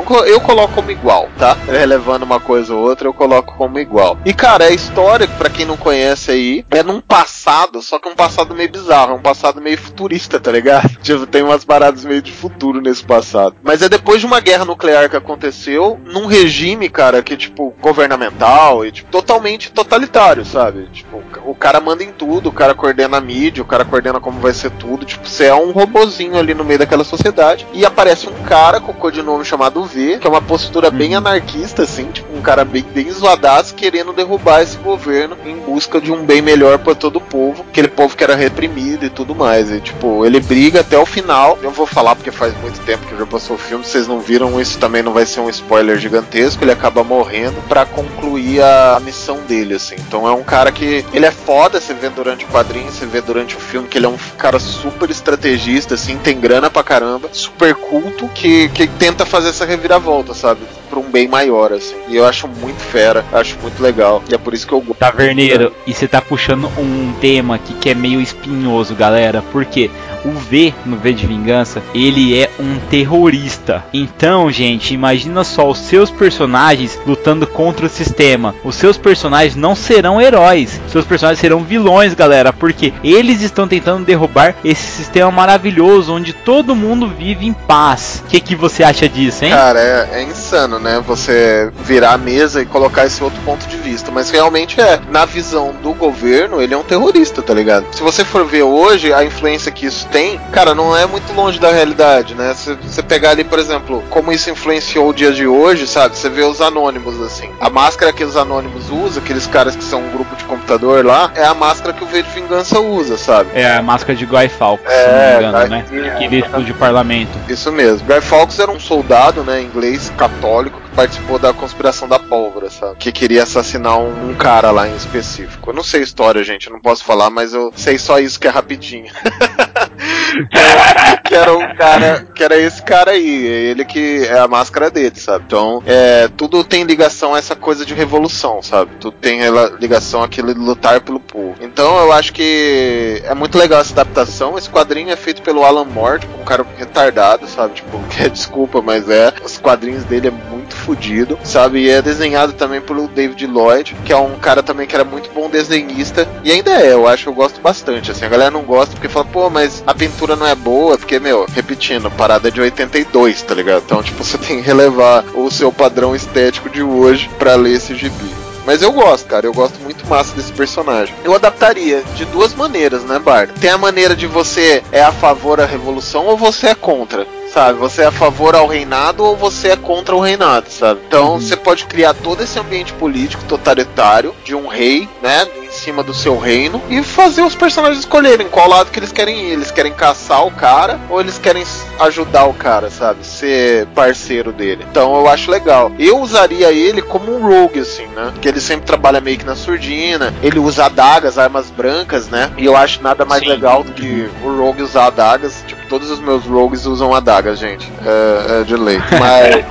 [0.05, 1.57] colo- Eu coloco como igual, tá?
[1.66, 4.19] Relevando uma coisa ou outra, eu coloco como igual.
[4.25, 8.14] E cara, a história, pra quem não conhece aí, é num passado, só que um
[8.14, 10.90] passado meio bizarro, é um passado meio futurista, tá ligado?
[11.03, 13.57] Tipo, tem umas paradas meio de futuro nesse passado.
[13.62, 18.85] Mas é depois de uma guerra nuclear que aconteceu, num regime, cara, que tipo, governamental
[18.85, 20.88] e tipo, totalmente totalitário, sabe?
[20.93, 24.40] Tipo, o cara manda em tudo, o cara coordena a mídia, o cara coordena como
[24.40, 27.66] vai ser tudo, tipo, você é um robozinho ali no meio daquela sociedade.
[27.72, 31.83] E aparece um cara com o codinome chamado V, que é uma postura bem anarquista,
[31.83, 36.24] assim, tipo, um cara bem, bem zoadaço, querendo derrubar esse governo em busca de um
[36.24, 39.70] bem melhor para todo o povo, aquele povo que era reprimido e tudo mais.
[39.70, 41.59] E, tipo, ele briga até o final.
[41.62, 44.61] Eu vou falar porque faz muito tempo que já passou o filme, vocês não viram
[44.61, 46.64] isso também, não vai ser um spoiler gigantesco.
[46.64, 49.96] Ele acaba morrendo para concluir a, a missão dele, assim.
[49.98, 53.20] Então é um cara que ele é foda, você vê durante o quadrinho, você vê
[53.20, 55.60] durante o filme que ele é um cara super estrategista,
[55.94, 60.61] assim, tem grana pra caramba, super culto, que, que tenta fazer essa reviravolta, sabe?
[60.88, 61.96] Pra um bem maior, assim.
[62.09, 64.23] E eu acho muito fera, acho muito legal.
[64.29, 64.99] E é por isso que eu gosto.
[64.99, 69.42] Taverneiro, e você tá puxando um tema aqui que é meio espinhoso, galera.
[69.53, 69.90] Porque
[70.24, 73.85] o V no V de Vingança, ele é um terrorista.
[73.92, 78.54] Então, gente, imagina só os seus personagens lutando contra o sistema.
[78.64, 84.04] Os seus personagens não serão heróis, seus personagens serão vilões, galera, porque eles estão tentando
[84.04, 88.22] derrubar esse sistema maravilhoso onde todo mundo vive em paz.
[88.24, 89.52] O que, que você acha disso, hein?
[89.52, 91.02] Cara, é, é insano, né?
[91.06, 94.11] Você virar a mesa e colocar esse outro ponto de vista.
[94.11, 95.00] Mas realmente é.
[95.11, 97.87] Na visão do governo, ele é um terrorista, tá ligado?
[97.92, 101.59] Se você for ver hoje a influência que isso tem, cara, não é muito longe
[101.59, 102.53] da realidade, né?
[102.55, 106.16] Se você pegar ali, por exemplo, como isso influenciou o dia de hoje, sabe?
[106.16, 107.51] Você vê os anônimos, assim.
[107.61, 111.31] A máscara que os anônimos usam, aqueles caras que são um grupo de computador lá,
[111.35, 113.51] é a máscara que o V de Vingança usa, sabe?
[113.55, 116.11] É a máscara de Guy Fawkes, É, se não me engano, Guy- né?
[116.14, 117.38] Aquele estudo de parlamento.
[117.49, 118.07] Isso mesmo.
[118.07, 122.96] Guy Fawkes era um soldado, né, inglês católico que participou da conspiração da pólvora, sabe?
[122.99, 125.70] Que queria assassinar um, um cara lá em específico.
[125.70, 128.38] Eu não sei a história, gente, eu não posso falar, mas eu sei só isso
[128.40, 129.11] que é rapidinho.
[131.24, 135.18] que era um cara, que era esse cara aí, ele que é a máscara dele,
[135.18, 135.44] sabe?
[135.46, 138.92] Então, é, tudo tem ligação a essa coisa de revolução, sabe?
[139.00, 139.40] Tudo tem
[139.79, 141.55] ligação àquilo de lutar pelo povo.
[141.61, 144.57] Então, eu acho que é muito legal essa adaptação.
[144.57, 147.74] Esse quadrinho é feito pelo Alan Moore, tipo, um cara retardado, sabe?
[147.74, 149.33] Tipo, é desculpa, mas é.
[149.44, 151.81] Os quadrinhos dele é muito fodido, sabe?
[151.81, 155.31] E é desenhado também pelo David Lloyd, que é um cara também que era muito
[155.33, 156.26] bom desenhista.
[156.44, 158.11] E ainda é, eu acho, eu gosto bastante.
[158.11, 161.19] Assim, a galera não gosta porque fala, pô, mas a pintura não é boa, porque,
[161.19, 163.83] meu, repetindo, parada de 82, tá ligado?
[163.85, 167.95] Então, tipo, você tem que relevar o seu padrão estético de hoje para ler esse
[167.95, 168.31] gibi.
[168.66, 169.47] Mas eu gosto, cara.
[169.47, 171.14] Eu gosto muito massa desse personagem.
[171.25, 173.53] Eu adaptaria de duas maneiras, né, Bard?
[173.59, 177.78] Tem a maneira de você é a favor da revolução ou você é contra sabe?
[177.78, 181.00] Você é a favor ao reinado ou você é contra o reinado, sabe?
[181.06, 181.40] Então uhum.
[181.40, 185.46] você pode criar todo esse ambiente político totalitário de um rei, né?
[185.62, 189.48] Em cima do seu reino e fazer os personagens escolherem qual lado que eles querem
[189.48, 189.52] ir.
[189.52, 191.64] Eles querem caçar o cara ou eles querem
[192.00, 193.24] ajudar o cara, sabe?
[193.24, 194.84] Ser parceiro dele.
[194.90, 195.92] Então eu acho legal.
[195.98, 198.32] Eu usaria ele como um rogue, assim, né?
[198.40, 200.34] Que ele sempre trabalha meio que na surdina.
[200.42, 202.50] Ele usa adagas, armas brancas, né?
[202.56, 203.48] E eu acho nada mais Sim.
[203.48, 205.62] legal do que o rogue usar adagas.
[205.66, 207.90] Tipo, todos os meus rogues usam adagas, gente.
[208.05, 208.98] É, é de lei.
[209.18, 209.64] Mas.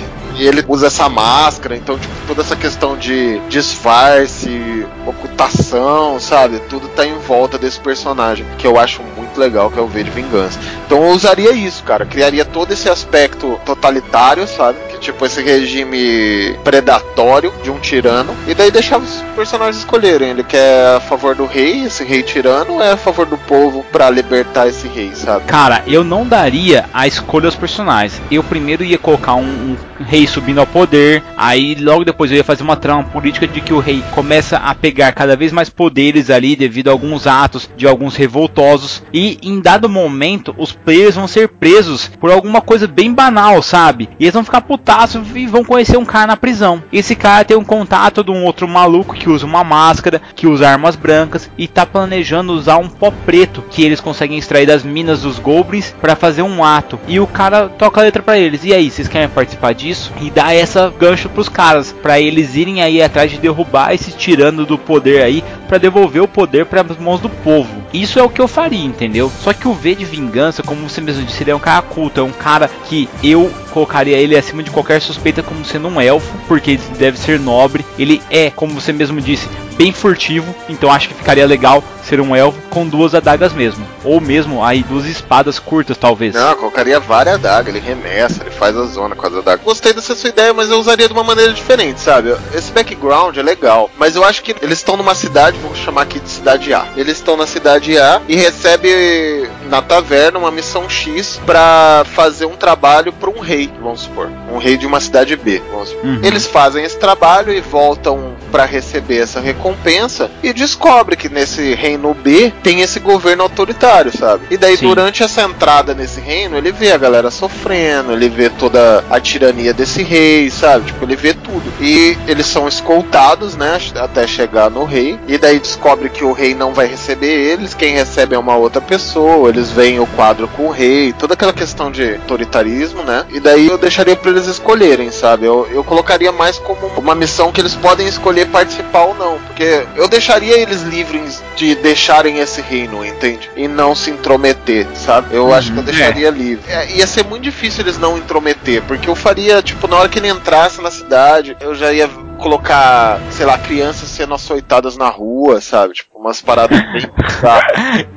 [0.40, 6.60] E ele usa essa máscara, então, tipo, toda essa questão de disfarce, ocultação, sabe?
[6.60, 10.02] Tudo tá em volta desse personagem, que eu acho muito legal, que é o V
[10.02, 10.58] de Vingança.
[10.86, 12.06] Então eu usaria isso, cara.
[12.06, 14.78] Criaria todo esse aspecto totalitário, sabe?
[15.00, 18.34] Tipo, esse regime predatório de um tirano.
[18.46, 20.30] E daí deixava os personagens escolherem.
[20.30, 23.84] Ele quer a favor do rei, esse rei tirano, ou é a favor do povo
[23.90, 25.44] para libertar esse rei, sabe?
[25.46, 28.20] Cara, eu não daria a escolha aos personagens.
[28.30, 31.22] Eu primeiro ia colocar um, um rei subindo ao poder.
[31.36, 34.74] Aí logo depois eu ia fazer uma trama política de que o rei começa a
[34.74, 39.02] pegar cada vez mais poderes ali devido a alguns atos de alguns revoltosos.
[39.12, 44.08] E em dado momento os players vão ser presos por alguma coisa bem banal, sabe?
[44.18, 46.82] E eles vão ficar putaços e vão conhecer um cara na prisão.
[46.92, 50.68] Esse cara tem um contato de um outro maluco que usa uma máscara, que usa
[50.68, 55.22] armas brancas e tá planejando usar um pó preto que eles conseguem extrair das minas
[55.22, 56.98] dos goblins para fazer um ato.
[57.06, 58.64] E o cara toca a letra para eles.
[58.64, 60.12] E aí, vocês querem participar disso?
[60.20, 64.66] e dar essa gancho pros caras, para eles irem aí atrás de derrubar esse tirano
[64.66, 67.70] do poder aí, para devolver o poder para as mãos do povo.
[67.92, 69.30] Isso é o que eu faria, entendeu?
[69.42, 72.20] Só que o V de vingança, como você mesmo disse, ele é um cara culto,
[72.20, 76.32] é um cara que eu colocaria ele acima de qualquer suspeita como sendo um elfo,
[76.46, 77.84] porque ele deve ser nobre.
[77.98, 82.36] Ele é, como você mesmo disse, bem furtivo, então acho que ficaria legal ser um
[82.36, 83.86] elfo com duas adagas mesmo.
[84.04, 86.34] Ou mesmo aí duas espadas curtas, talvez.
[86.34, 89.64] Não, colocaria várias adagas, ele remessa, ele faz a zona com as adagas.
[89.64, 92.36] Gostei dessa sua ideia, mas eu usaria de uma maneira diferente, sabe?
[92.54, 96.20] Esse background é legal, mas eu acho que eles estão numa cidade, vamos chamar aqui
[96.20, 96.86] de cidade A.
[96.96, 97.79] Eles estão na cidade
[98.28, 104.02] E recebe na taverna uma missão X para fazer um trabalho para um rei, vamos
[104.02, 104.28] supor.
[104.52, 105.62] Um rei de uma cidade B.
[106.02, 106.20] Uhum.
[106.22, 112.12] Eles fazem esse trabalho e voltam para receber essa recompensa e descobre que nesse reino
[112.12, 114.46] B tem esse governo autoritário, sabe?
[114.50, 114.88] E daí Sim.
[114.88, 119.72] durante essa entrada nesse reino, ele vê a galera sofrendo, ele vê toda a tirania
[119.72, 120.86] desse rei, sabe?
[120.86, 121.62] Tipo, ele vê tudo.
[121.80, 125.18] E eles são escoltados, né, até chegar no rei.
[125.28, 128.80] E daí descobre que o rei não vai receber eles, quem recebe é uma outra
[128.80, 129.48] pessoa.
[129.48, 133.26] Eles veem o quadro com o rei, toda aquela questão de autoritarismo, né?
[133.30, 135.46] E daí eu deixaria para eles escolherem, sabe?
[135.46, 139.38] Eu, eu colocaria mais como uma missão que eles podem escolher escolher participar ou não.
[139.38, 143.50] Porque eu deixaria eles livres de deixarem esse reino, entende?
[143.56, 145.34] E não se intrometer, sabe?
[145.34, 146.30] Eu uhum, acho que eu deixaria é.
[146.30, 146.70] livre.
[146.70, 150.18] É, ia ser muito difícil eles não intrometer, porque eu faria, tipo, na hora que
[150.18, 152.08] ele entrasse na cidade, eu já ia
[152.40, 155.94] colocar, sei lá, crianças sendo açoitadas na rua, sabe?
[155.94, 157.06] Tipo, umas paradas bem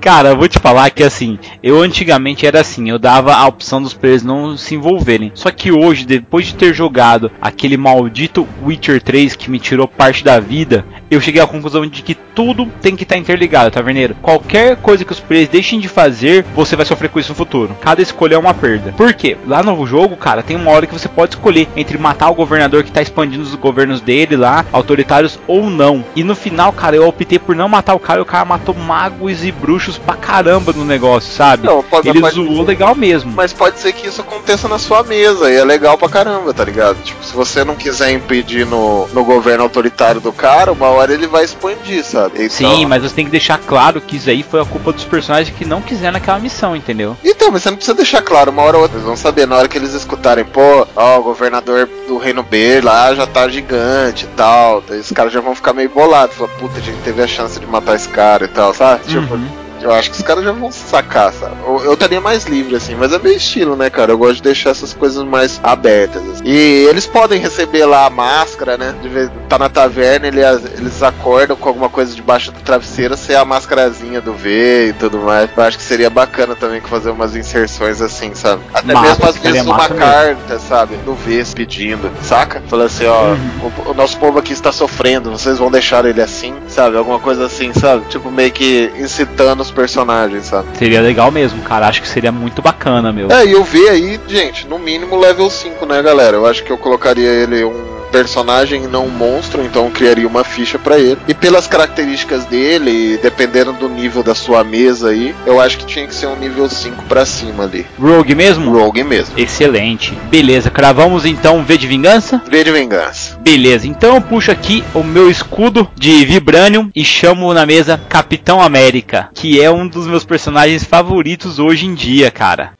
[0.01, 3.81] Cara, eu vou te falar que assim, eu antigamente era assim, eu dava a opção
[3.81, 5.31] dos players não se envolverem.
[5.33, 10.23] Só que hoje, depois de ter jogado aquele maldito Witcher 3 que me tirou parte
[10.23, 14.15] da vida, eu cheguei à conclusão de que tudo tem que estar tá interligado, taverneiro.
[14.21, 17.75] Qualquer coisa que os players deixem de fazer, você vai sofrer com isso no futuro.
[17.81, 18.91] Cada escolha é uma perda.
[18.93, 19.37] Por quê?
[19.45, 22.83] Lá no jogo, cara, tem uma hora que você pode escolher entre matar o governador
[22.83, 26.03] que está expandindo os governos dele lá, autoritários ou não.
[26.15, 28.75] E no final, cara, eu optei por não matar o cara e o cara matou
[28.75, 31.67] magos e bruxos pra caramba no negócio, sabe?
[31.67, 33.31] Não, pode, Ele pode zoou legal mesmo.
[33.31, 36.63] Mas pode ser que isso aconteça na sua mesa e é legal pra caramba, tá
[36.63, 36.97] ligado?
[37.03, 41.27] Tipo, se você não quiser impedir no, no governo autoritário do cara, uma hora ele
[41.27, 42.45] vai expandir, sabe?
[42.45, 42.49] Então...
[42.49, 45.55] Sim, mas você tem que deixar claro que isso aí foi a culpa dos personagens
[45.55, 47.17] que não quiseram aquela missão, entendeu?
[47.23, 48.97] Então, mas você não precisa deixar claro, uma hora ou outra.
[48.97, 52.81] Eles vão saber, na hora que eles escutarem, pô, ó, o governador do Reino B
[52.81, 54.81] lá já tá gigante e tal.
[54.81, 56.35] Daí os caras já vão ficar meio bolados.
[56.35, 59.05] Falar, puta, a gente teve a chance de matar esse cara e tal, sabe?
[59.05, 59.62] Tipo, uhum.
[59.83, 61.55] Eu acho que os caras já vão sacar, sabe?
[61.65, 64.11] Eu, eu estaria mais livre, assim, mas é meu estilo, né, cara?
[64.11, 66.21] Eu gosto de deixar essas coisas mais abertas.
[66.29, 66.43] assim.
[66.45, 68.95] E eles podem receber lá a máscara, né?
[69.01, 70.39] De vez, tá na taverna, ele,
[70.77, 75.17] eles acordam com alguma coisa debaixo do travesseiro, ser a máscarazinha do V e tudo
[75.19, 75.49] mais.
[75.55, 78.61] Eu acho que seria bacana também fazer umas inserções assim, sabe?
[78.73, 79.95] Até Massa, mesmo às vezes uma mesmo.
[79.97, 80.95] carta, sabe?
[80.97, 82.61] Do V pedindo, saca?
[82.67, 83.71] Falando assim, ó, Uhum.
[83.87, 86.95] o, o nosso povo aqui está sofrendo, vocês vão deixar ele assim, sabe?
[86.97, 88.05] Alguma coisa assim, sabe?
[88.09, 90.67] Tipo, meio que incitando os personagens, sabe?
[90.77, 91.87] Seria legal mesmo, cara.
[91.87, 93.31] Acho que seria muito bacana, meu.
[93.31, 96.37] É, e eu vi aí, gente, no mínimo level 5, né, galera?
[96.37, 100.27] Eu acho que eu colocaria ele um personagem e não um monstro, então eu criaria
[100.27, 101.17] uma ficha pra ele.
[101.27, 106.05] E pelas características dele, dependendo do nível da sua mesa aí, eu acho que tinha
[106.05, 107.87] que ser um nível 5 pra cima ali.
[107.99, 108.71] Rogue mesmo?
[108.71, 109.37] Rogue mesmo.
[109.37, 110.15] Excelente.
[110.29, 112.41] Beleza, cravamos então V de vingança?
[112.47, 113.37] V de vingança.
[113.41, 118.61] Beleza, então eu puxo aqui o meu escudo de Vibranium e chamo na mesa Capitão
[118.61, 122.73] América, que é um dos meus personagens favoritos hoje em dia, cara.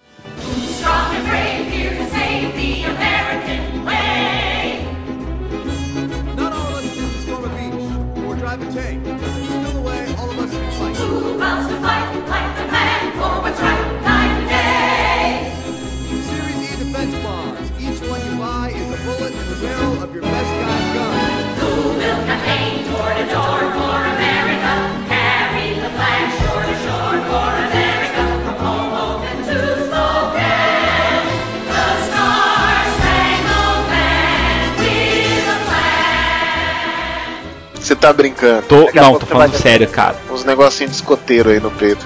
[38.03, 38.63] Tá brincando?
[38.63, 40.15] Tô, não, tô falando sério, cara.
[40.29, 42.05] Uns negocinhos de escoteiro aí no peito.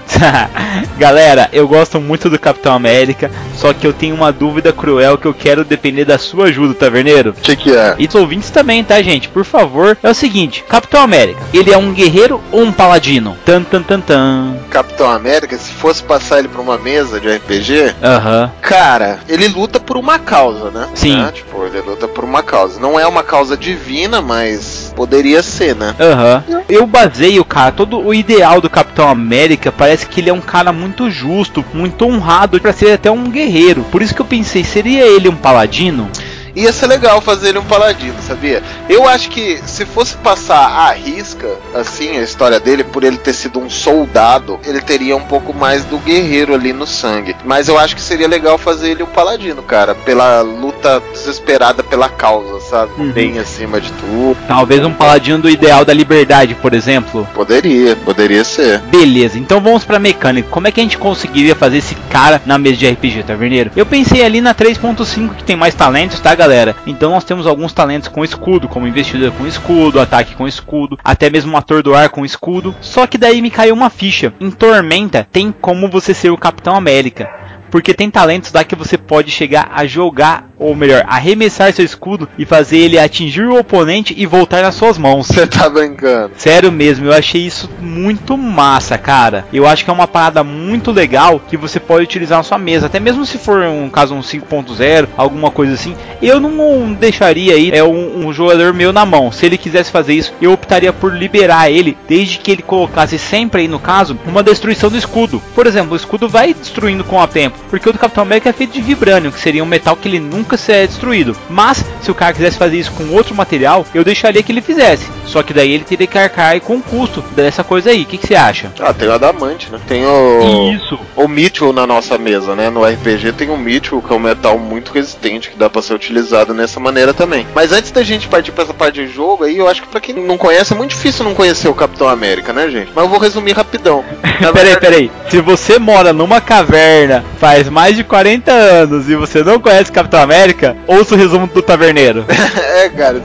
[0.98, 5.26] Galera, eu gosto muito do Capitão América, só que eu tenho uma dúvida cruel que
[5.26, 7.32] eu quero depender da sua ajuda, taverneiro.
[7.32, 7.96] O que que é?
[7.98, 9.28] E os ouvintes também, tá, gente?
[9.30, 9.98] Por favor.
[10.04, 13.36] É o seguinte: Capitão América, ele é um guerreiro ou um paladino?
[13.44, 14.58] Tan tan tan tan.
[14.70, 18.52] Capitão América, se fosse passar ele pra uma mesa de RPG, Aham.
[18.62, 20.88] Cara, ele luta por uma causa, né?
[20.94, 21.18] Sim.
[21.18, 21.32] Né?
[21.34, 22.80] Tipo, ele luta por uma causa.
[22.80, 25.87] Não é uma causa divina, mas poderia ser, né?
[26.00, 26.44] Aham.
[26.70, 30.72] Eu baseio, cara, todo o ideal do Capitão América parece que ele é um cara
[30.72, 33.84] muito justo, muito honrado pra ser até um guerreiro.
[33.92, 36.10] Por isso que eu pensei, seria ele um paladino?
[36.58, 38.64] Ia ser legal fazer ele um paladino, sabia?
[38.90, 43.34] Eu acho que se fosse passar à risca, assim, a história dele, por ele ter
[43.34, 47.36] sido um soldado, ele teria um pouco mais do guerreiro ali no sangue.
[47.46, 52.10] Mas eu acho que seria legal fazer ele um paladino, cara, pela luta desesperada pela
[52.10, 52.92] causa, sabe?
[52.98, 53.12] Uhum.
[53.12, 54.36] Bem acima de tudo.
[54.48, 57.28] Talvez um paladino do ideal da liberdade, por exemplo.
[57.36, 58.80] Poderia, poderia ser.
[58.80, 60.50] Beleza, então vamos pra mecânica.
[60.50, 63.70] Como é que a gente conseguiria fazer esse cara na mesa de RPG, Taverneiro?
[63.76, 66.47] Eu pensei ali na 3.5 que tem mais talentos, tá, galera?
[66.86, 71.30] Então nós temos alguns talentos com escudo, como investidor com escudo, ataque com escudo, até
[71.30, 72.76] mesmo atordoar com escudo.
[72.82, 74.34] Só que daí me caiu uma ficha.
[74.40, 77.30] Em Tormenta tem como você ser o Capitão América.
[77.70, 82.28] Porque tem talentos lá que você pode chegar a jogar, ou melhor, arremessar seu escudo
[82.38, 85.28] e fazer ele atingir o oponente e voltar nas suas mãos.
[85.28, 86.32] Você tá brincando.
[86.38, 89.46] Sério mesmo, eu achei isso muito massa, cara.
[89.52, 92.88] Eu acho que é uma parada muito legal que você pode utilizar na sua mesa,
[92.88, 95.96] até mesmo se for um caso um 5.0, alguma coisa assim.
[96.22, 99.32] Eu não deixaria aí é um, um jogador meu na mão.
[99.32, 103.62] Se ele quisesse fazer isso, eu optaria por liberar ele, desde que ele colocasse sempre
[103.62, 105.42] aí no caso uma destruição do escudo.
[105.54, 108.54] Por exemplo, o escudo vai destruindo com o tempo, porque o do Capitão América é
[108.54, 111.36] feito de vibrânio, que seria um metal que ele nunca será destruído.
[111.50, 115.08] Mas se o cara quisesse fazer isso com outro material, eu deixaria que ele fizesse.
[115.26, 118.04] Só que daí ele teria que arcar com o custo dessa coisa aí.
[118.04, 118.72] O que, que você acha?
[118.80, 119.80] Ah, tem o adamante, né?
[119.88, 120.72] Tem o.
[120.74, 120.98] Isso.
[121.16, 122.70] O Mitchell na nossa mesa, né?
[122.70, 125.94] No RPG tem o Mitchell, que é um metal muito resistente, que dá pra ser
[125.94, 127.46] utilizado nessa maneira também.
[127.54, 130.00] Mas antes da gente partir pra essa parte de jogo aí, eu acho que pra
[130.00, 132.92] quem não conhece, é muito difícil não conhecer o Capitão América, né, gente?
[132.96, 134.04] Mas eu vou resumir rapidão.
[134.40, 135.12] Na peraí, peraí.
[135.30, 140.20] Se você mora numa caverna faz mais de 40 anos e você não conhece Capitão
[140.20, 142.26] América, ouça o resumo do Taverneiro.
[142.28, 143.24] é, cara,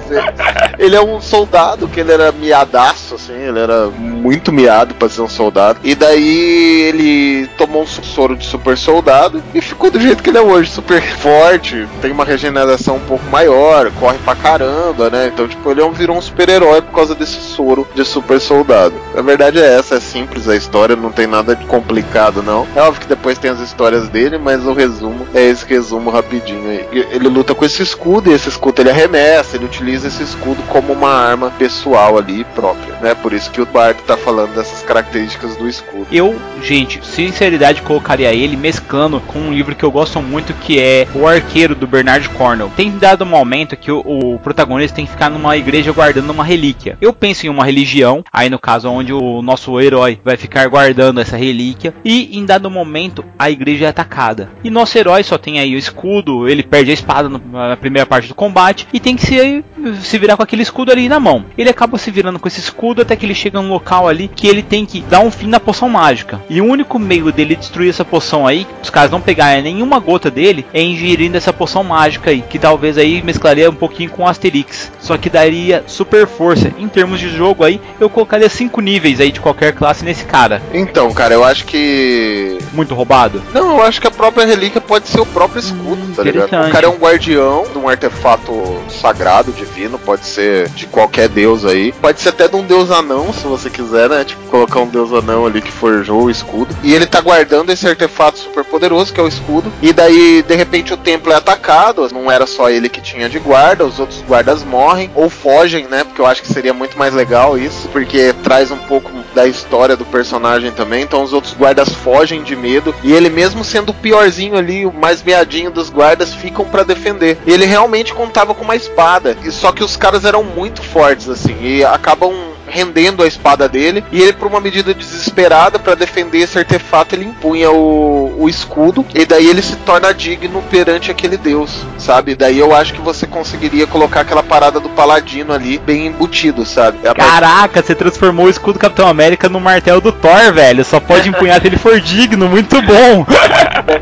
[0.78, 5.22] ele é um soldado que ele era miadaço, assim, ele era muito miado pra ser
[5.22, 5.80] um soldado.
[5.82, 10.38] E daí ele tomou um soro de super soldado e ficou do jeito que ele
[10.38, 15.32] é hoje, super forte, tem uma regeneração um pouco maior, corre pra caramba, né?
[15.35, 18.94] Então, tipo, ele é virou um super-herói por causa desse soro de super soldado.
[19.16, 22.68] A verdade é essa, é simples a história, não tem nada de complicado, não.
[22.76, 26.68] É óbvio que depois tem as histórias dele, mas o resumo é esse resumo rapidinho
[26.68, 26.87] aí.
[26.92, 30.92] Ele luta com esse escudo e esse escudo ele arremessa, ele utiliza esse escudo como
[30.92, 32.94] uma arma pessoal ali própria.
[33.01, 33.14] né?
[33.14, 36.07] Por isso que o Bard tá falando dessas características do escudo.
[36.12, 41.07] Eu, gente, sinceridade, colocaria ele mesclando com um livro que eu gosto muito, que é
[41.14, 42.70] O Arqueiro, do Bernard Cornwell.
[42.77, 46.44] Tem dado um momento que o, o protagonista tem que ficar numa igreja guardando uma
[46.44, 46.98] relíquia.
[47.00, 51.21] Eu penso em uma religião, aí no caso onde o nosso herói vai ficar guardando
[51.21, 54.50] essa relíquia, e em dado momento a igreja é atacada.
[54.63, 58.29] E nosso herói só tem aí o escudo, ele perde a espada na primeira parte
[58.29, 59.65] do combate, e tem que se,
[60.00, 61.44] se virar com aquele escudo ali na mão.
[61.56, 64.46] Ele acaba se virando com esse escudo até que ele chega num local ali que
[64.46, 66.40] ele tem que dar um fim na poção mágica.
[66.48, 70.30] E o único meio dele destruir essa poção aí, os caras não pegarem nenhuma gota
[70.30, 74.28] dele, é ingerindo essa poção mágica aí, que talvez aí mesclaria um pouquinho com o
[74.28, 74.90] Asterix.
[75.00, 76.72] Só que daria super força.
[76.78, 80.62] Em termos de jogo aí, eu colocaria 5 níveis aí de qualquer classe nesse cara.
[80.72, 82.58] Então, cara, eu acho que.
[82.72, 83.42] Muito roubado.
[83.52, 86.46] Não, eu acho que a própria relíquia pode ser o próprio escudo, Hum, tá ligado?
[86.46, 88.52] O cara é um guardião de um artefato
[88.88, 91.92] sagrado, divino, pode ser de qualquer deus aí.
[91.92, 94.25] Pode ser até de um deus anão, se você quiser, né?
[94.25, 96.77] Tipo, colocar um deus anão ali que forjou o escudo.
[96.83, 99.73] E ele tá guardando esse artefato super poderoso, que é o escudo.
[99.81, 102.08] E daí, de repente, o templo é atacado.
[102.12, 106.04] Não era só ele que tinha de guarda, os outros guardas morrem ou fogem, né?
[106.04, 109.96] Porque eu acho que seria muito mais legal isso, porque traz um pouco da história
[109.96, 111.02] do personagem também.
[111.02, 114.92] Então os outros guardas fogem de medo e ele mesmo sendo o piorzinho ali, o
[114.92, 117.38] mais meadinho dos guardas, ficam pra defender.
[117.46, 121.29] E ele realmente contava com uma espada, e só que os caras eram muito fortes
[121.29, 122.35] assim e acabam
[122.73, 127.27] rendendo a espada dele e ele por uma medida desesperada pra defender esse artefato ele
[127.27, 132.35] empunha o, o escudo e daí ele se torna digno perante aquele deus, sabe?
[132.35, 136.98] Daí eu acho que você conseguiria colocar aquela parada do paladino ali bem embutido, sabe?
[137.04, 140.85] É a Caraca, você transformou o escudo do Capitão América no martelo do Thor, velho.
[140.85, 143.27] Só pode empunhar se ele for digno, muito bom.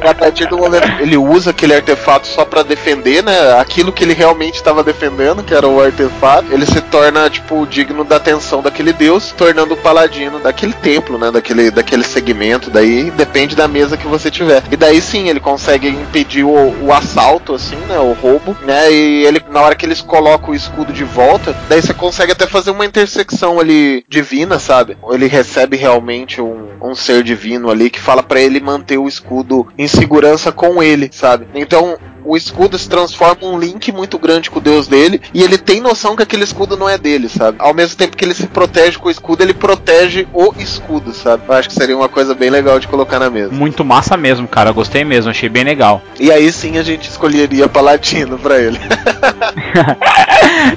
[0.08, 3.58] a partir do momento ele usa aquele artefato só pra defender, né?
[3.58, 8.04] Aquilo que ele realmente estava defendendo, que era o artefato, ele se torna, tipo, digno
[8.04, 11.30] da atenção daquele deus, tornando o paladino daquele templo, né?
[11.30, 12.70] Daquele, daquele segmento.
[12.70, 14.62] Daí depende da mesa que você tiver.
[14.70, 17.98] E daí sim, ele consegue impedir o, o assalto, assim, né?
[17.98, 18.90] O roubo, né?
[18.92, 22.46] E ele, na hora que eles colocam o escudo de volta, daí você consegue até
[22.46, 24.96] fazer uma intersecção ali divina, sabe?
[25.10, 29.66] Ele recebe realmente um, um ser divino ali que fala pra ele manter o escudo
[29.76, 31.46] em segurança com ele, sabe?
[31.54, 31.98] Então
[32.30, 35.80] o escudo se transforma um link muito grande com o deus dele e ele tem
[35.80, 37.56] noção que aquele escudo não é dele, sabe?
[37.60, 41.42] Ao mesmo tempo que ele se protege com o escudo, ele protege o escudo, sabe?
[41.48, 43.52] Eu acho que seria uma coisa bem legal de colocar na mesa.
[43.52, 44.70] Muito massa mesmo, cara.
[44.70, 46.00] Gostei mesmo, achei bem legal.
[46.20, 48.78] E aí sim a gente escolheria Paladino pra ele.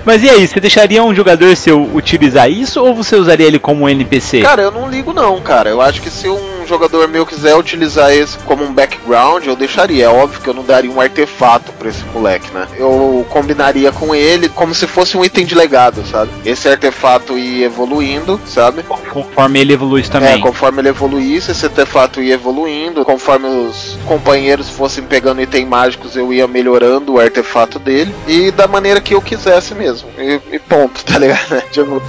[0.06, 3.84] Mas e aí, você deixaria um jogador seu utilizar isso ou você usaria ele como
[3.84, 4.42] um NPC?
[4.42, 5.70] Cara, eu não ligo não, cara.
[5.70, 10.06] Eu acho que se um jogador meu quiser utilizar esse como um background, eu deixaria.
[10.06, 12.68] É óbvio que eu não daria um artefato pra esse moleque, né?
[12.78, 16.32] Eu combinaria com ele como se fosse um item de legado, sabe?
[16.46, 18.84] Esse artefato ia evoluindo, sabe?
[18.84, 20.40] Conforme ele evolui É, também.
[20.42, 23.04] conforme ele evoluísse, esse artefato ia evoluindo.
[23.06, 28.14] Conforme os companheiros fossem pegando itens mágicos, eu ia melhorando o artefato dele.
[28.28, 30.10] E da maneira que eu quisesse mesmo.
[30.18, 31.62] E, e ponto, tá ligado?
[31.72, 32.02] Tipo,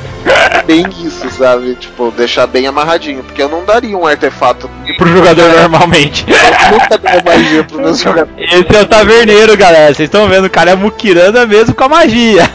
[0.67, 1.75] bem isso, sabe?
[1.77, 3.23] Tipo, deixar bem amarradinho.
[3.23, 4.44] Porque eu não daria um artefato.
[4.97, 6.27] Pro jogador normalmente.
[6.71, 8.53] Nunca dou magia pros meus jogadores.
[8.53, 9.95] Esse é o taverneiro, galera.
[9.95, 12.43] Vocês estão vendo, o cara é muquirana mesmo com a magia.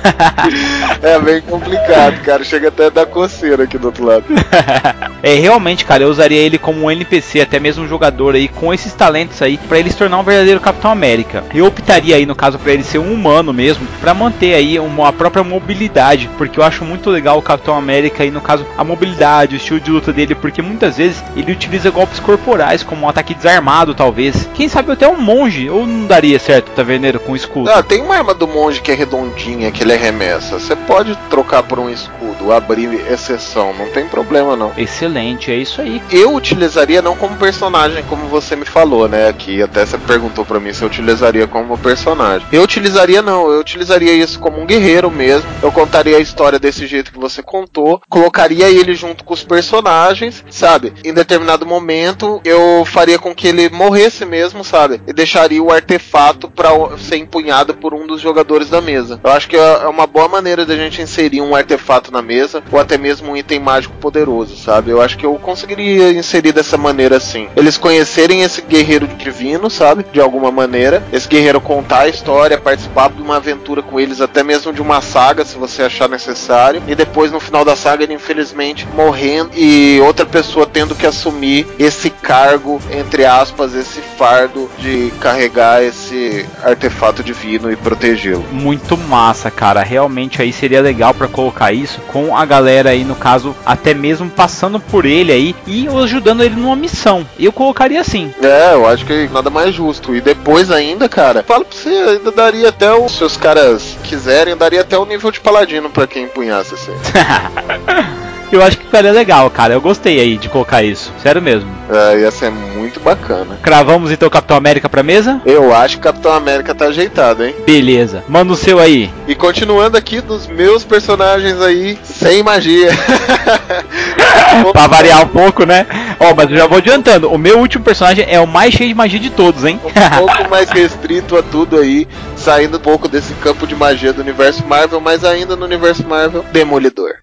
[1.02, 2.44] É bem complicado, cara.
[2.44, 4.26] Chega até a dar coceira aqui do outro lado.
[5.24, 8.74] é, realmente, cara, eu usaria ele como um NPC, até mesmo um jogador aí, com
[8.74, 11.44] esses talentos aí, pra ele se tornar um verdadeiro Capitão América.
[11.54, 15.08] Eu optaria aí, no caso, pra ele ser um humano mesmo, pra manter aí uma
[15.08, 18.84] a própria mobilidade, porque eu acho muito legal o Capitão América aí, no caso, a
[18.84, 23.10] mobilidade, o estilo de luta dele, porque muitas vezes ele utiliza golpes corporais, como um
[23.10, 24.50] ataque desarmado, talvez.
[24.54, 27.70] Quem sabe até um monge, ou não daria certo, taverneiro, com escudo?
[27.70, 30.60] Ah, tem uma arma do monge que é redondinha, que ele arremessa.
[30.60, 34.72] Você pode trocar por um escudo, abrir exceção, não tem problema não.
[34.78, 36.02] Excelente, é isso aí.
[36.12, 39.28] Eu utilizaria não como personagem, como você me falou, né?
[39.30, 42.48] Aqui até você perguntou pra mim se eu utilizaria como personagem.
[42.52, 45.50] Eu utilizaria não, eu utilizaria isso como um guerreiro mesmo.
[45.62, 50.44] Eu contaria a história desse jeito que você contou, colocaria ele junto com os personagens,
[50.50, 50.94] sabe?
[51.04, 55.02] Em determinado momento eu faria com que ele morresse mesmo, sabe?
[55.08, 59.20] E deixaria o artefato pra ser empunhado por um dos jogadores da mesa.
[59.24, 62.80] Eu acho que é uma boa maneira da gente inserir um artefato na mesa ou
[62.80, 64.90] até mesmo um item mágico poderoso, sabe?
[64.92, 67.48] Eu acho que eu conseguiria inserir dessa maneira assim.
[67.56, 70.06] Eles conhecerem esse guerreiro divino, sabe?
[70.12, 71.04] De alguma maneira.
[71.14, 75.02] Esse guerreiro contar a história, participar de uma aventura com eles, até mesmo de uma
[75.02, 76.82] saga, se você achar necessário.
[76.88, 81.59] E depois, no final da saga, ele infelizmente morrendo e outra pessoa tendo que assumir
[81.60, 88.46] assumir esse cargo, entre aspas, esse fardo de carregar esse artefato divino e protegê-lo.
[88.52, 89.82] Muito massa, cara.
[89.82, 94.30] Realmente aí seria legal pra colocar isso com a galera aí, no caso, até mesmo
[94.30, 97.26] passando por ele aí e ajudando ele numa missão.
[97.40, 98.34] Eu colocaria assim.
[98.42, 100.16] É, eu acho que nada mais justo.
[100.16, 103.10] E depois ainda, cara, falo pra você, ainda daria até o.
[103.10, 106.92] Se os caras quiserem, daria até o nível de paladino pra quem empunhasse assim.
[108.52, 109.74] Eu acho que ficaria legal, cara.
[109.74, 111.14] Eu gostei aí de colocar isso.
[111.22, 111.70] Sério mesmo.
[111.90, 113.58] É, ia ser muito bacana.
[113.62, 115.42] Cravamos então o Capitão América pra mesa?
[115.46, 117.56] Eu acho que o Capitão América tá ajeitado, hein?
[117.66, 118.24] Beleza.
[118.28, 119.12] Manda o seu aí.
[119.28, 122.90] E continuando aqui dos meus personagens aí, sem magia.
[124.74, 125.86] pra variar um pouco, né?
[126.20, 127.30] Ó, mas eu já vou adiantando.
[127.32, 129.80] O meu último personagem é o mais cheio de magia de todos, hein?
[129.84, 134.22] um pouco mais restrito a tudo aí, saindo um pouco desse campo de magia do
[134.22, 137.16] universo Marvel, mas ainda no universo Marvel, Demolidor.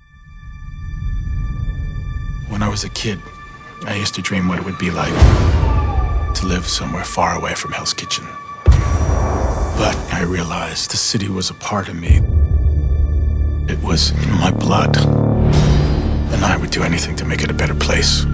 [2.56, 3.20] When I was a kid,
[3.84, 5.12] I used to dream what it would be like
[6.36, 8.24] to live somewhere far away from Hell's Kitchen.
[8.64, 12.16] But I realized the city was a part of me.
[13.70, 14.96] It was in my blood.
[14.96, 18.24] And I would do anything to make it a better place.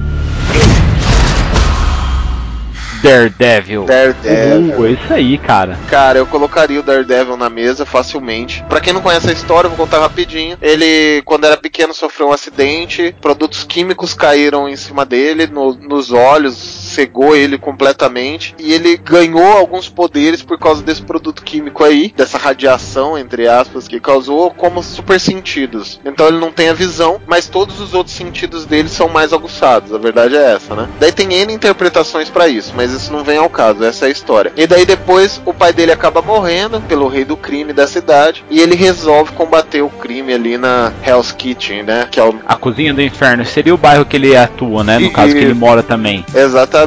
[3.03, 3.85] Daredevil.
[3.85, 4.79] Daredevil.
[4.81, 5.79] Uh, isso aí, cara.
[5.91, 8.65] Cara, eu colocaria o Daredevil na mesa facilmente.
[8.69, 10.57] Pra quem não conhece a história, eu vou contar rapidinho.
[10.63, 13.15] Ele, quando era pequeno, sofreu um acidente.
[13.21, 16.55] Produtos químicos caíram em cima dele, no- nos olhos,
[16.93, 18.55] cegou ele completamente.
[18.59, 23.89] E ele ganhou alguns poderes por causa desse produto químico aí, dessa radiação, entre aspas,
[23.89, 26.01] que causou como super sentidos.
[26.05, 29.93] Então ele não tem a visão, mas todos os outros sentidos dele são mais aguçados.
[29.95, 30.89] A verdade é essa, né?
[31.01, 34.13] Daí tem N interpretações pra isso, mas isso não vem ao caso, essa é a
[34.13, 34.53] história.
[34.57, 38.61] E daí depois o pai dele acaba morrendo pelo rei do crime da cidade e
[38.61, 42.07] ele resolve combater o crime ali na Hell's Kitchen, né?
[42.11, 44.99] Que é o A Cozinha do Inferno seria o bairro que ele atua, né?
[44.99, 46.25] No E- caso que ele mora também.
[46.35, 46.82] Exatamente.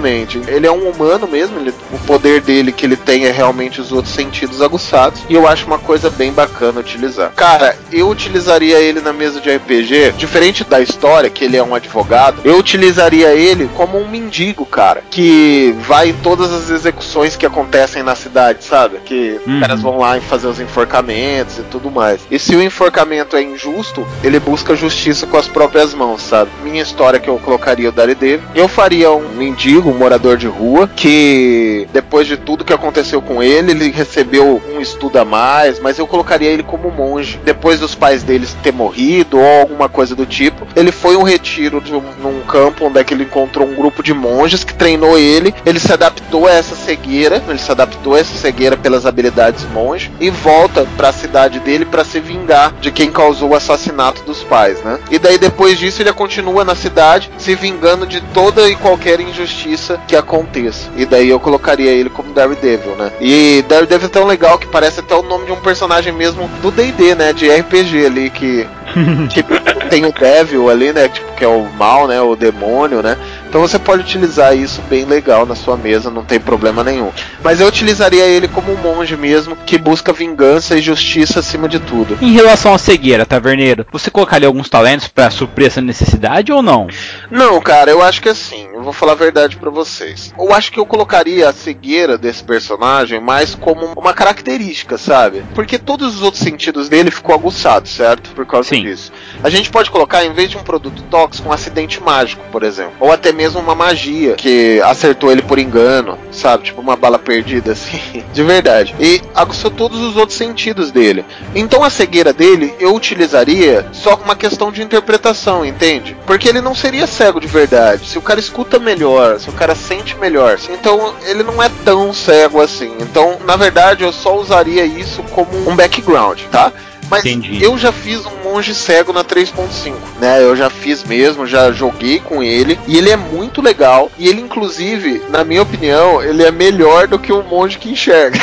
[0.47, 3.91] Ele é um humano mesmo, ele- o poder dele que ele tem é realmente os
[3.91, 5.21] outros sentidos aguçados.
[5.29, 7.31] E eu acho uma coisa bem bacana utilizar.
[7.35, 11.75] Cara, eu utilizaria ele na mesa de RPG, diferente da história, que ele é um
[11.75, 17.45] advogado, eu utilizaria ele como um mendigo, cara, que vai em todas as execuções que
[17.45, 18.97] acontecem na cidade, sabe?
[19.05, 19.55] Que Uhum.
[19.55, 22.21] os caras vão lá e fazer os enforcamentos e tudo mais.
[22.29, 26.49] E se o enforcamento é injusto, ele busca justiça com as próprias mãos, sabe?
[26.63, 28.47] Minha história que eu colocaria o Daredevil.
[28.53, 33.41] Eu faria um mendigo, um morador de rua, que depois de tudo que aconteceu com
[33.41, 37.39] ele, ele recebeu um estudo a mais, mas eu colocaria ele como monge.
[37.43, 41.79] Depois dos pais deles ter morrido ou alguma coisa do tipo, ele foi um retiro
[41.81, 45.17] de um, num campo onde é que ele encontrou um grupo de monges que treinou
[45.17, 45.53] ele.
[45.65, 50.11] Ele se adaptou a essa cegueira, ele se adaptou a essa cegueira pelas habilidades monge
[50.19, 54.43] e volta para a cidade dele para se vingar de quem causou o assassinato dos
[54.43, 54.99] pais, né?
[55.11, 59.74] E daí depois disso ele continua na cidade se vingando de toda e qualquer injustiça
[60.07, 60.89] que aconteça.
[60.95, 63.11] E daí eu colocaria ele como Daredevil, né?
[63.19, 66.71] E Daredevil é tão legal que parece até o nome de um personagem mesmo do
[66.71, 67.33] D&D, né?
[67.33, 68.67] De RPG ali que
[69.29, 69.53] tipo,
[69.89, 71.09] tem o Devil ali, né?
[71.09, 72.21] Tipo, que é o mal, né?
[72.21, 73.17] O demônio, né?
[73.47, 77.11] Então você pode utilizar isso bem legal na sua mesa, não tem problema nenhum.
[77.43, 81.79] Mas eu utilizaria ele como um monge mesmo, que busca vingança e justiça acima de
[81.79, 82.17] tudo.
[82.21, 86.87] Em relação à cegueira, Taverneiro, você colocaria alguns talentos pra suprir essa necessidade ou não?
[87.31, 90.33] Não, cara, eu acho que assim, vou falar a verdade pra vocês.
[90.37, 95.43] Eu acho que eu colocaria a cegueira desse personagem mais como uma característica, sabe?
[95.53, 98.29] Porque todos os outros sentidos dele ficou aguçado, certo?
[98.31, 98.83] Por causa Sim.
[98.83, 99.11] disso.
[99.43, 102.93] A gente pode colocar, em vez de um produto tóxico, um acidente mágico, por exemplo.
[102.99, 106.65] Ou até mesmo uma magia que acertou ele por engano, sabe?
[106.65, 108.23] Tipo uma bala perdida, assim.
[108.31, 108.95] De verdade.
[108.99, 111.25] E aguçou todos os outros sentidos dele.
[111.55, 116.15] Então a cegueira dele eu utilizaria só como uma questão de interpretação, entende?
[116.27, 118.07] Porque ele não seria cego de verdade.
[118.07, 122.13] Se o cara escuta melhor, se o cara sente melhor, então ele não é tão
[122.13, 122.93] cego assim.
[122.99, 126.71] Então, na verdade, eu só usaria isso como um background, tá?
[127.09, 127.63] Mas Entendi.
[127.63, 130.41] eu já fiz um monge cego na 3.5, né?
[130.41, 134.11] Eu já fiz mesmo, já joguei com ele e ele é muito legal.
[134.17, 138.39] E ele, inclusive, na minha opinião, ele é melhor do que um monge que enxerga.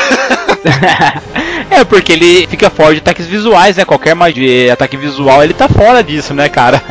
[1.70, 3.84] é, porque ele fica fora de ataques visuais, né?
[3.84, 6.82] Qualquer magia, de ataque visual, ele tá fora disso, né, cara?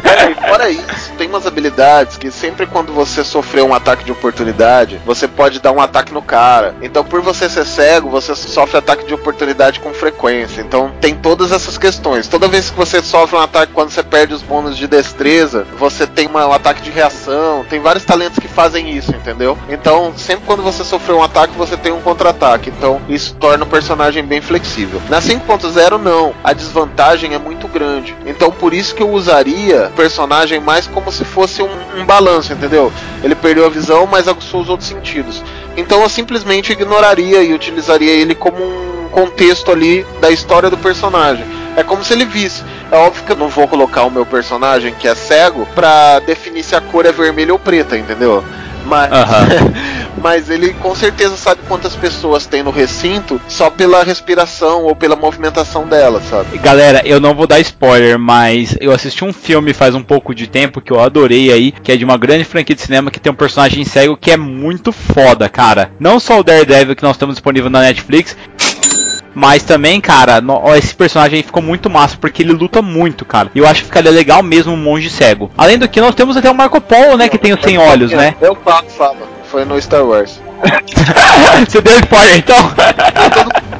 [0.61, 5.27] Fora isso, tem umas habilidades que sempre quando você sofreu um ataque de oportunidade, você
[5.27, 6.75] pode dar um ataque no cara.
[6.83, 10.61] Então, por você ser cego, você sofre ataque de oportunidade com frequência.
[10.61, 12.27] Então, tem todas essas questões.
[12.27, 16.05] Toda vez que você sofre um ataque quando você perde os bônus de destreza, você
[16.05, 17.65] tem uma- um ataque de reação.
[17.67, 19.57] Tem vários talentos que fazem isso, entendeu?
[19.67, 22.69] Então, sempre quando você sofreu um ataque, você tem um contra-ataque.
[22.69, 25.01] Então, isso torna o personagem bem flexível.
[25.09, 26.35] Na 5.0, não.
[26.43, 28.15] A desvantagem é muito grande.
[28.27, 29.95] Então, por isso que eu usaria o
[30.51, 32.91] personagem mais como se se fosse um, um balanço, entendeu?
[33.23, 35.43] Ele perdeu a visão, mas aguçou os outros sentidos.
[35.77, 41.45] Então eu simplesmente ignoraria e utilizaria ele como um contexto ali da história do personagem.
[41.77, 42.63] É como se ele visse.
[42.91, 46.63] É óbvio que eu não vou colocar o meu personagem que é cego pra definir
[46.63, 48.43] se a cor é vermelha ou preta, entendeu?
[48.85, 49.09] Mas,
[50.17, 55.15] mas ele com certeza sabe quantas pessoas tem no recinto só pela respiração ou pela
[55.15, 56.57] movimentação dela, sabe?
[56.57, 60.47] Galera, eu não vou dar spoiler, mas eu assisti um filme faz um pouco de
[60.47, 63.31] tempo que eu adorei aí, que é de uma grande franquia de cinema que tem
[63.31, 65.91] um personagem cego que é muito foda, cara.
[65.99, 68.35] Não só o Daredevil que nós temos disponível na Netflix,
[69.33, 70.41] mas também, cara,
[70.77, 73.49] esse personagem aí ficou muito massa, porque ele luta muito, cara.
[73.55, 75.49] E eu acho que ficaria legal mesmo um monge cego.
[75.57, 78.11] Além do que, nós temos até o Marco Polo, né, que tem os 100 olhos,
[78.11, 78.35] né?
[78.41, 79.40] Eu falo, falo.
[79.51, 80.39] Foi no Star Wars.
[81.67, 82.55] Você deu spoiler, então?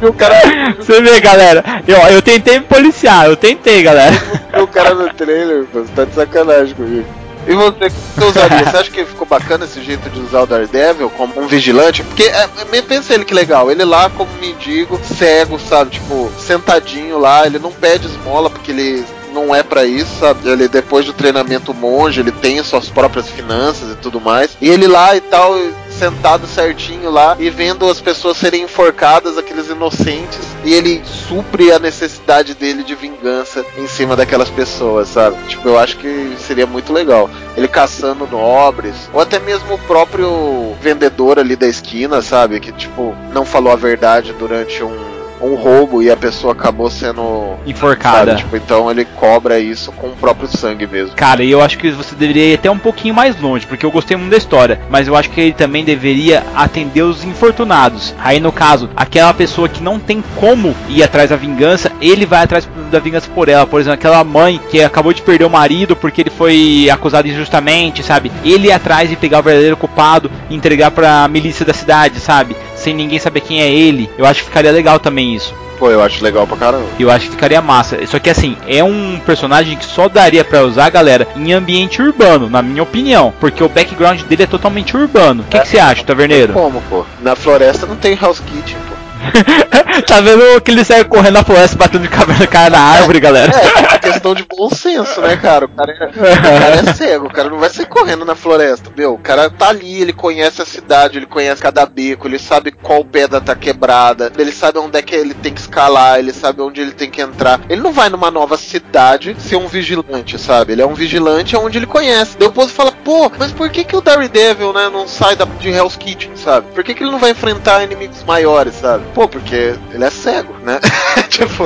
[0.01, 0.35] O cara,
[0.77, 1.63] Você vê, galera.
[1.87, 4.13] Eu, eu tentei me policiar, eu tentei, galera.
[4.61, 7.05] o cara no trailer, você tá de sacanagem comigo.
[7.47, 8.65] E você, o que você usaria?
[8.65, 12.03] Você acha que ficou bacana esse jeito de usar o Daredevil como um vigilante?
[12.03, 15.91] Porque, é, é, pensa ele que legal, ele lá como mendigo, cego, sabe?
[15.91, 20.47] Tipo, sentadinho lá, ele não pede esmola porque ele não é pra isso, sabe?
[20.47, 24.57] Ele depois do treinamento monge, ele tem suas próprias finanças e tudo mais.
[24.61, 25.55] E ele lá e tal,
[25.91, 31.79] sentado certinho lá e vendo as pessoas serem enforcadas, aqueles inocentes, e ele supre a
[31.79, 35.37] necessidade dele de vingança em cima daquelas pessoas, sabe?
[35.47, 37.29] Tipo, eu acho que seria muito legal.
[37.55, 42.59] Ele caçando nobres, ou até mesmo o próprio vendedor ali da esquina, sabe?
[42.59, 44.97] Que, tipo, não falou a verdade durante um,
[45.41, 47.55] um roubo e a pessoa acabou sendo.
[47.65, 48.31] Enforcada.
[48.31, 48.43] Sabe?
[48.43, 51.15] Tipo, então ele cobra isso com o próprio sangue mesmo.
[51.15, 54.15] Cara, eu acho que você deveria ir até um pouquinho mais longe, porque eu gostei
[54.17, 58.13] muito da história, mas eu acho que ele também deveria atender os infortunados.
[58.19, 62.43] Aí no caso, aquela pessoa que não tem como ir atrás da vingança, ele vai
[62.43, 63.65] atrás da vingança por ela.
[63.65, 68.03] Por exemplo, aquela mãe que acabou de perder o marido porque ele foi acusado injustamente,
[68.03, 68.31] sabe?
[68.43, 72.55] Ele ir atrás e pegar o verdadeiro culpado e entregar pra milícia da cidade, sabe?
[72.81, 74.09] Sem ninguém saber quem é ele.
[74.17, 75.53] Eu acho que ficaria legal também isso.
[75.77, 76.85] Pô, eu acho legal pra caramba.
[76.99, 77.97] Eu acho que ficaria massa.
[78.07, 82.49] Só que assim, é um personagem que só daria pra usar, galera, em ambiente urbano,
[82.49, 83.33] na minha opinião.
[83.39, 85.43] Porque o background dele é totalmente urbano.
[85.43, 86.53] O que que você acha, Taverneiro?
[86.53, 87.05] Como, pô?
[87.21, 88.77] Na floresta não tem house kitchen.
[90.07, 93.51] tá vendo que ele sai correndo na floresta, batendo de cabelo cara na árvore, galera?
[93.53, 95.65] É, é questão de bom senso, né, cara?
[95.65, 98.91] O cara, é, o cara é cego, o cara não vai sair correndo na floresta,
[98.95, 99.13] meu.
[99.13, 103.03] O cara tá ali, ele conhece a cidade, ele conhece cada beco, ele sabe qual
[103.05, 106.81] pedra tá quebrada, ele sabe onde é que ele tem que escalar, ele sabe onde
[106.81, 107.61] ele tem que entrar.
[107.69, 110.73] Ele não vai numa nova cidade ser um vigilante, sabe?
[110.73, 112.37] Ele é um vigilante onde ele conhece.
[112.37, 115.45] Daí o povo fala, pô, mas por que que o Daredevil, né, não sai da,
[115.45, 116.67] de Hell's Kitchen, sabe?
[116.73, 119.03] Por que que ele não vai enfrentar inimigos maiores, sabe?
[119.13, 120.79] Pô, porque ele é cego, né?
[121.29, 121.65] tipo,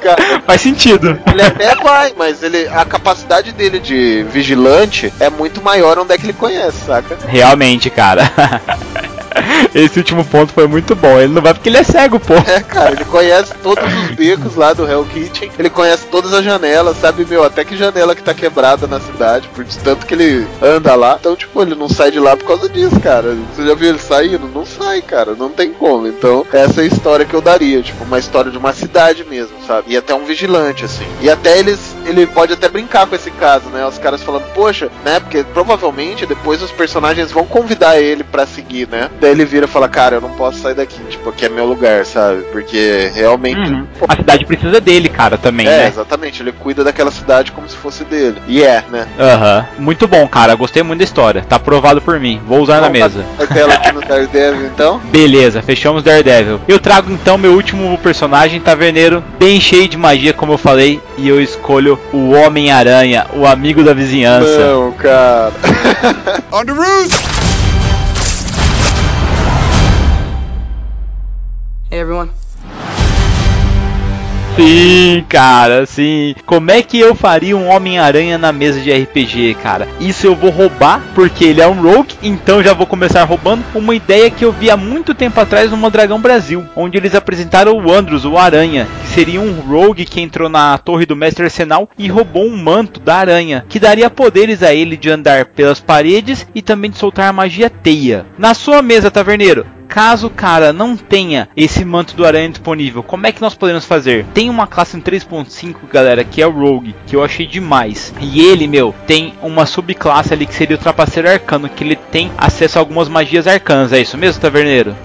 [0.00, 1.18] cara, Faz sentido.
[1.30, 6.18] ele até vai, mas ele, a capacidade dele de vigilante é muito maior onde é
[6.18, 7.16] que ele conhece, saca?
[7.26, 8.30] Realmente, cara.
[9.74, 11.18] Esse último ponto foi muito bom.
[11.18, 12.34] Ele não vai porque ele é cego, pô.
[12.34, 16.44] É, cara, ele conhece todos os becos lá do Hell Kitchen, ele conhece todas as
[16.44, 20.46] janelas, sabe, meu, até que janela que tá quebrada na cidade, por tanto que ele
[20.62, 21.16] anda lá.
[21.18, 23.36] Então, tipo, ele não sai de lá por causa disso, cara.
[23.54, 24.48] Você já viu ele saindo?
[24.48, 26.06] Não sai, cara, não tem como.
[26.06, 29.56] Então, essa é a história que eu daria, tipo, uma história de uma cidade mesmo,
[29.66, 29.92] sabe?
[29.92, 31.06] E até um vigilante, assim.
[31.20, 33.86] E até eles, ele pode até brincar com esse caso, né?
[33.86, 35.20] Os caras falando, poxa, né?
[35.20, 39.10] Porque provavelmente depois os personagens vão convidar ele pra seguir, né?
[39.24, 41.64] Daí ele vira e fala, cara, eu não posso sair daqui, tipo, aqui é meu
[41.64, 42.42] lugar, sabe?
[42.52, 43.56] Porque realmente.
[43.58, 43.86] Uhum.
[44.06, 45.88] A cidade precisa dele, cara, também, É, né?
[45.88, 48.36] exatamente, ele cuida daquela cidade como se fosse dele.
[48.46, 49.08] E é, né?
[49.18, 49.66] Aham.
[49.78, 50.54] Muito bom, cara.
[50.54, 51.42] Gostei muito da história.
[51.48, 52.38] Tá aprovado por mim.
[52.46, 53.24] Vou usar na mesa.
[53.50, 55.00] Tela aqui no Daredevil, então.
[55.10, 56.60] Beleza, fechamos Daredevil.
[56.68, 61.26] Eu trago então meu último personagem, Taverneiro, bem cheio de magia, como eu falei, e
[61.26, 64.58] eu escolho o Homem-Aranha, o amigo da vizinhança.
[64.58, 65.50] Não, cara.
[66.52, 67.33] On the roof!
[71.94, 72.32] Hey everyone.
[74.56, 76.34] Sim, cara, sim.
[76.44, 79.86] Como é que eu faria um Homem-Aranha na mesa de RPG, cara?
[80.00, 83.94] Isso eu vou roubar, porque ele é um rogue, então já vou começar roubando uma
[83.94, 87.92] ideia que eu vi há muito tempo atrás no Dragão Brasil, onde eles apresentaram o
[87.92, 92.08] Andros, o Aranha, que seria um rogue que entrou na torre do Mestre Arsenal e
[92.08, 96.60] roubou um manto da aranha, que daria poderes a ele de andar pelas paredes e
[96.60, 98.26] também de soltar a magia teia.
[98.36, 99.64] Na sua mesa, taverneiro,
[99.94, 103.84] Caso o cara não tenha esse manto do aranha disponível, como é que nós podemos
[103.84, 104.26] fazer?
[104.34, 108.12] Tem uma classe em 3.5, galera, que é o Rogue, que eu achei demais.
[108.20, 112.32] E ele, meu, tem uma subclasse ali que seria o Trapaceiro Arcano, que ele tem
[112.36, 113.92] acesso a algumas magias arcanas.
[113.92, 114.96] É isso mesmo, Taverneiro?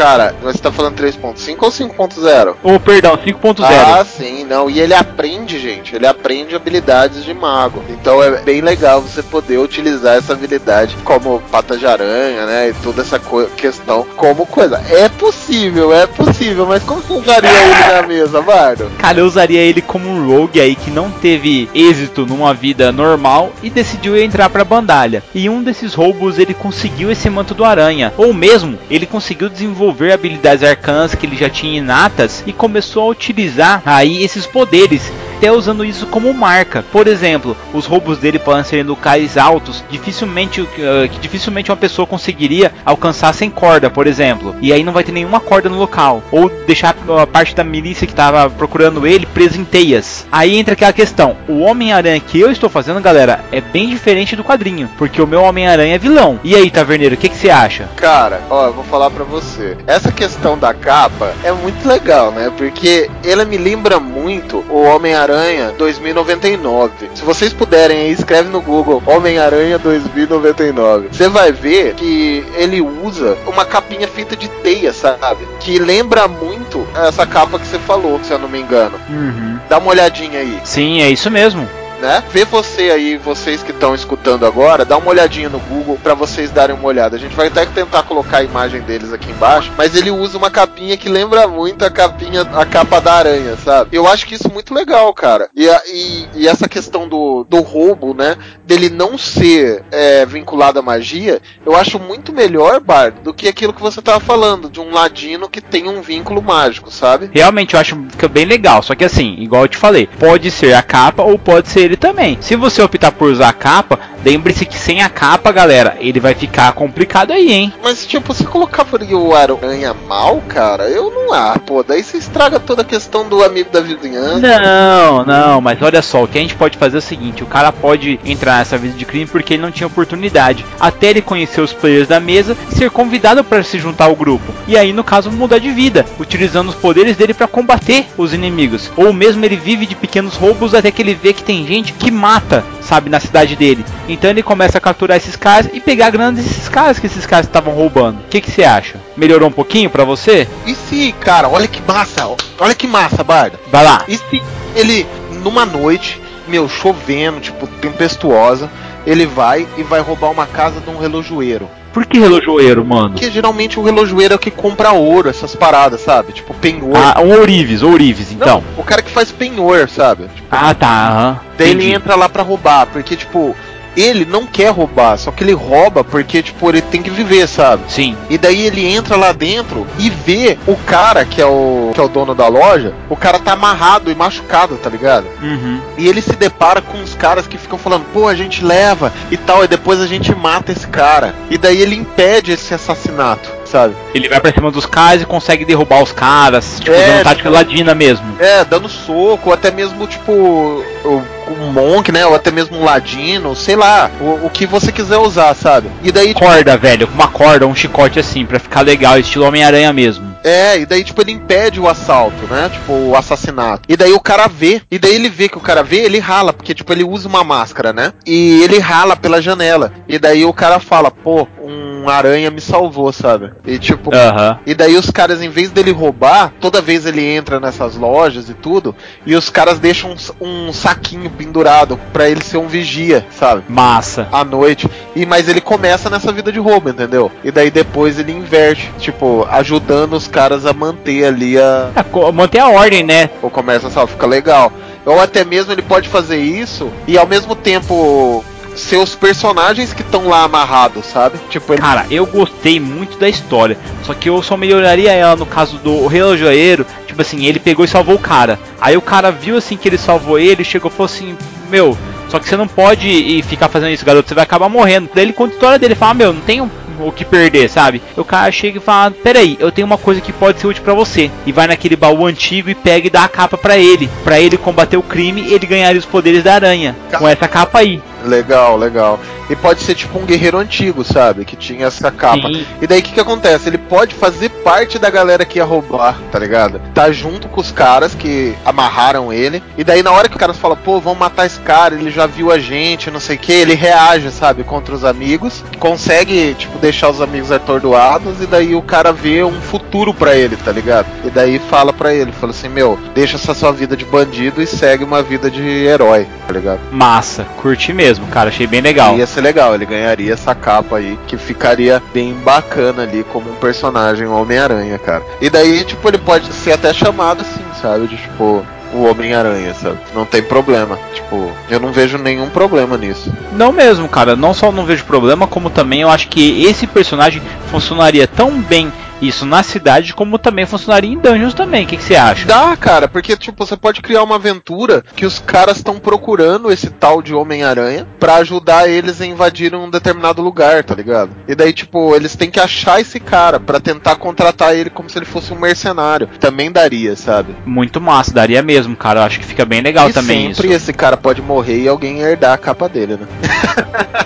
[0.00, 2.54] Cara, você tá falando 3.5 ou 5.0?
[2.62, 3.62] Ou perdão, 5.0.
[3.62, 4.70] Ah, sim, não.
[4.70, 5.94] E ele aprende, gente.
[5.94, 7.84] Ele aprende habilidades de mago.
[7.90, 12.70] Então é bem legal você poder utilizar essa habilidade como pata de aranha, né?
[12.70, 13.20] E toda essa
[13.54, 14.82] questão como coisa.
[14.88, 18.90] É possível, é possível, mas como você usaria ele na mesa, Bardo?
[18.96, 23.52] Cara, eu usaria ele como um rogue aí que não teve êxito numa vida normal
[23.62, 25.22] e decidiu entrar pra bandalha.
[25.34, 29.89] E um desses roubos ele conseguiu esse manto do aranha, ou mesmo ele conseguiu desenvolver
[30.12, 35.10] habilidades arcanas que ele já tinha inatas e começou a utilizar aí esses poderes.
[35.40, 36.84] Até usando isso como marca.
[36.92, 41.78] Por exemplo, os roubos dele podem ser em locais altos, dificilmente eh, que dificilmente uma
[41.78, 44.54] pessoa conseguiria alcançar sem corda, por exemplo.
[44.60, 46.22] E aí não vai ter nenhuma corda no local.
[46.30, 50.26] Ou deixar a parte da milícia que estava procurando ele presa em teias.
[50.30, 54.44] Aí entra aquela questão: o Homem-Aranha que eu estou fazendo, galera, é bem diferente do
[54.44, 54.90] quadrinho.
[54.98, 56.38] Porque o meu Homem-Aranha é vilão.
[56.44, 57.88] E aí, Taverneiro, o que, que você acha?
[57.96, 59.78] Cara, ó, eu vou falar pra você.
[59.86, 62.52] Essa questão da capa é muito legal, né?
[62.58, 65.29] Porque ela me lembra muito o Homem-Aranha
[65.76, 67.10] 2099.
[67.14, 71.08] Se vocês puderem, aí, escreve no Google Homem-Aranha 2099.
[71.12, 75.46] Você vai ver que ele usa uma capinha feita de teia, sabe?
[75.60, 78.98] Que lembra muito essa capa que você falou, se eu não me engano.
[79.08, 79.58] Uhum.
[79.68, 80.60] Dá uma olhadinha aí.
[80.64, 81.68] Sim, é isso mesmo.
[82.00, 82.22] Né?
[82.30, 86.50] Vê você aí, vocês que estão escutando agora, dá uma olhadinha no Google pra vocês
[86.50, 87.16] darem uma olhada.
[87.16, 90.50] A gente vai até tentar colocar a imagem deles aqui embaixo, mas ele usa uma
[90.50, 93.90] capinha que lembra muito a capinha, a capa da aranha, sabe?
[93.96, 95.48] Eu acho que isso é muito legal, cara.
[95.54, 98.36] E, e- e essa questão do, do roubo, né?
[98.64, 103.72] Dele não ser é, vinculado à magia, eu acho muito melhor, Bard, do que aquilo
[103.72, 107.30] que você tava falando, de um ladino que tem um vínculo mágico, sabe?
[107.32, 108.82] Realmente eu acho que fica bem legal.
[108.82, 111.96] Só que assim, igual eu te falei, pode ser a capa ou pode ser ele
[111.96, 112.38] também.
[112.40, 116.34] Se você optar por usar a capa, lembre-se que sem a capa, galera, ele vai
[116.34, 117.72] ficar complicado aí, hein?
[117.82, 121.32] Mas, tipo, você colocava ali o aranha mal, cara, eu não.
[121.32, 124.40] Ah, pô, daí você estraga toda a questão do amigo da vizinhança.
[124.40, 127.46] Não, não, mas olha só, o que a gente pode fazer é o seguinte: o
[127.46, 131.60] cara pode entrar nessa vida de crime porque ele não tinha oportunidade, até ele conhecer
[131.60, 134.52] os players da mesa e ser convidado para se juntar ao grupo.
[134.68, 138.90] E aí, no caso, mudar de vida, utilizando os poderes dele para combater os inimigos.
[138.96, 142.10] Ou mesmo ele vive de pequenos roubos até que ele vê que tem gente que
[142.10, 143.84] mata, sabe, na cidade dele.
[144.08, 147.26] Então ele começa a capturar esses caras e pegar a grana desses caras que esses
[147.26, 148.20] caras estavam roubando.
[148.20, 148.96] O que você acha?
[149.16, 150.46] Melhorou um pouquinho pra você?
[150.66, 152.28] E se, cara, olha que massa,
[152.58, 153.58] olha que massa, Barda.
[153.70, 154.04] Vai lá.
[154.08, 154.42] E se
[154.74, 155.06] ele,
[155.42, 158.70] numa noite, meu, chovendo, tipo, tempestuosa,
[159.06, 161.68] ele vai e vai roubar uma casa de um relojoeiro.
[161.92, 163.10] Por que relojoeiro, mano?
[163.10, 166.32] Porque geralmente o relojoeiro é o que compra ouro, essas paradas, sabe?
[166.32, 166.92] Tipo, penhor.
[166.96, 168.62] Ah, um ourives, ourives, então.
[168.76, 170.28] Não, o cara que faz penhor, sabe?
[170.34, 170.86] Tipo, Ah, tá.
[171.08, 171.40] aham.
[171.58, 171.86] Daí Entendi.
[171.88, 173.56] ele entra lá pra roubar, porque, tipo,
[173.96, 177.82] ele não quer roubar, só que ele rouba porque, tipo, ele tem que viver, sabe?
[177.88, 178.16] Sim.
[178.28, 182.02] E daí ele entra lá dentro e vê o cara que é o, que é
[182.02, 185.26] o dono da loja, o cara tá amarrado e machucado, tá ligado?
[185.42, 185.80] Uhum.
[185.98, 189.36] E ele se depara com os caras que ficam falando, pô, a gente leva e
[189.36, 191.34] tal, e depois a gente mata esse cara.
[191.50, 193.94] E daí ele impede esse assassinato, sabe?
[194.14, 197.48] Ele vai pra cima dos caras e consegue derrubar os caras, tipo, É, usando tática
[197.48, 198.26] tipo- ladina mesmo.
[198.38, 201.22] É, dando soco, até mesmo, tipo, o,
[201.52, 202.26] o Monk, né?
[202.26, 205.90] Ou até mesmo um Ladino, sei lá, o, o que você quiser usar, sabe?
[206.02, 209.44] E daí, tipo, Corda, velho, com uma corda, um chicote assim, pra ficar legal, estilo
[209.44, 210.30] Homem-Aranha mesmo.
[210.42, 212.70] É, e daí, tipo, ele impede o assalto, né?
[212.72, 213.82] Tipo, o assassinato.
[213.88, 214.80] E daí o cara vê.
[214.90, 217.44] E daí ele vê que o cara vê, ele rala, porque, tipo, ele usa uma
[217.44, 218.12] máscara, né?
[218.26, 219.92] E ele rala pela janela.
[220.08, 223.52] E daí o cara fala, pô, um aranha me salvou, sabe?
[223.66, 224.14] E tipo.
[224.14, 224.58] Aham.
[224.66, 228.54] E daí os caras, em vez dele roubar, toda vez ele entra nessas lojas e
[228.54, 228.94] tudo,
[229.24, 233.62] e os caras deixam um, um saquinho pendurado pra ele ser um vigia, sabe?
[233.68, 234.28] Massa.
[234.32, 234.88] à noite.
[235.14, 237.30] E mas ele começa nessa vida de roubo, entendeu?
[237.44, 242.58] E daí depois ele inverte, tipo, ajudando os caras a manter ali a É, manter
[242.58, 243.30] a ordem, né?
[243.42, 244.10] o comércio, sabe?
[244.12, 244.72] Fica legal.
[245.04, 248.44] Ou até mesmo ele pode fazer isso e ao mesmo tempo
[248.74, 251.38] ser os personagens que estão lá amarrados, sabe?
[251.50, 253.76] Tipo, ele Cara, eu gostei muito da história.
[254.04, 256.86] Só que eu só melhoraria ela no caso do relojoeiro.
[257.06, 258.58] Tipo assim, ele pegou e salvou o cara.
[258.80, 261.36] Aí o cara viu assim que ele salvou ele, chegou e falou assim:
[261.70, 261.96] Meu,
[262.28, 264.28] só que você não pode ir ficar fazendo isso, garoto.
[264.28, 265.10] Você vai acabar morrendo.
[265.14, 266.70] Daí ele conta a história dele fala: Meu, não tem um-
[267.02, 268.02] o que perder, sabe?
[268.16, 270.94] O cara chega e fala: Peraí, eu tenho uma coisa que pode ser útil pra
[270.94, 271.30] você.
[271.46, 274.08] E vai naquele baú antigo e pega e dá a capa pra ele.
[274.22, 276.94] Pra ele combater o crime, ele ganharia os poderes da aranha.
[277.18, 278.00] Com essa capa aí.
[278.24, 279.18] Legal, legal.
[279.48, 281.44] E pode ser tipo um guerreiro antigo, sabe?
[281.44, 282.48] Que tinha essa capa.
[282.48, 282.64] Sim.
[282.80, 283.68] E daí o que, que acontece?
[283.68, 286.80] Ele pode fazer parte da galera que ia roubar, tá ligado?
[286.94, 289.62] Tá junto com os caras que amarraram ele.
[289.76, 292.26] E daí na hora que os caras falam, pô, vamos matar esse cara, ele já
[292.26, 295.64] viu a gente, não sei o que, ele reage, sabe, contra os amigos.
[295.78, 298.40] Consegue, tipo, deixar os amigos atordoados.
[298.40, 301.06] E daí o cara vê um futuro pra ele, tá ligado?
[301.24, 304.66] E daí fala pra ele, fala assim, meu, deixa essa sua vida de bandido e
[304.66, 306.80] segue uma vida de herói, tá ligado?
[306.92, 309.16] Massa, curti mesmo, cara, achei bem legal.
[309.16, 313.56] Ia ser legal, ele ganharia essa capa aí, que ficaria bem bacana ali como um
[313.56, 315.22] personagem Homem-Aranha, cara.
[315.40, 318.06] E daí, tipo, ele pode ser até chamado assim, sabe?
[318.06, 319.98] De tipo, o Homem-Aranha, sabe?
[320.14, 320.98] Não tem problema.
[321.14, 323.32] Tipo, eu não vejo nenhum problema nisso.
[323.52, 324.34] Não mesmo, cara.
[324.36, 328.92] Não só não vejo problema, como também eu acho que esse personagem funcionaria tão bem
[329.20, 331.84] isso na cidade, como também funcionaria em dungeons também.
[331.84, 332.46] O que, você acha?
[332.46, 336.90] Dá, cara, porque tipo, você pode criar uma aventura que os caras estão procurando esse
[336.90, 341.30] tal de Homem-Aranha pra ajudar eles a invadir um determinado lugar, tá ligado?
[341.46, 345.18] E daí, tipo, eles têm que achar esse cara pra tentar contratar ele como se
[345.18, 346.28] ele fosse um mercenário.
[346.38, 347.54] Também daria, sabe?
[347.64, 349.20] Muito massa, daria mesmo, cara.
[349.20, 350.76] Eu acho que fica bem legal e também sempre isso.
[350.76, 353.26] esse cara pode morrer e alguém herdar a capa dele, né?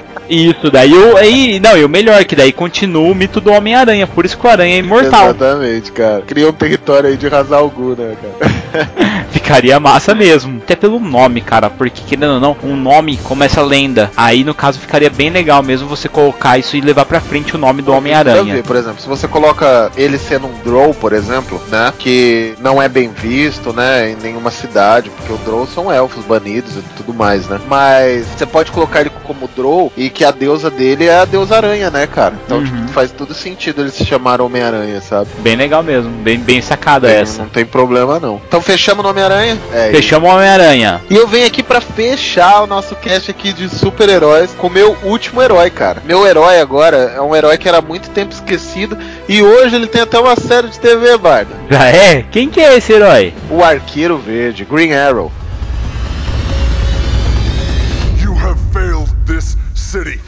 [0.29, 1.17] Isso, daí o.
[1.17, 4.07] Aí, não, e o melhor, que daí continua o mito do Homem-Aranha.
[4.07, 5.27] Por isso que o Aranha é imortal.
[5.27, 6.23] Exatamente, cara.
[6.23, 9.25] Cria um território aí de Hazal Gu, né, cara?
[9.31, 10.61] Ficaria massa mesmo.
[10.63, 11.69] Até pelo nome, cara.
[11.69, 14.11] Porque, querendo ou não, um nome como essa lenda.
[14.17, 17.59] Aí, no caso, ficaria bem legal mesmo você colocar isso e levar pra frente o
[17.59, 18.63] nome do Homem-Aranha.
[18.63, 21.93] Por exemplo, se você coloca ele sendo um Drow, por exemplo, né?
[21.99, 24.11] Que não é bem visto, né?
[24.11, 27.61] Em nenhuma cidade, porque o Drow são elfos banidos e tudo mais, né?
[27.69, 31.57] Mas você pode colocar ele como Drow e que a deusa dele é a deusa
[31.57, 32.35] aranha, né, cara?
[32.47, 32.65] Então, Uhum.
[32.65, 35.29] tipo, faz todo sentido ele se chamar Homem-Aranha, sabe?
[35.41, 36.09] Bem legal mesmo.
[36.11, 37.43] Bem, bem sacada Tem- essa.
[37.43, 38.41] Não tem problema, não.
[38.47, 39.59] Então fechamos no Homem-Aranha?
[39.73, 39.91] É.
[39.91, 41.03] Fechamos o Homem-Aranha.
[41.11, 44.97] E eu venho aqui pra fechar o nosso cast aqui de super-heróis com o meu
[45.03, 46.01] último herói, cara.
[46.05, 48.97] Meu herói agora é um herói que era muito tempo esquecido
[49.29, 51.51] e hoje ele tem até uma série de TV, Barda.
[51.69, 52.25] Já é?
[52.31, 53.35] Quem que é esse herói?
[53.51, 55.33] O Arqueiro Verde, Green Arrow.
[59.95, 60.21] City.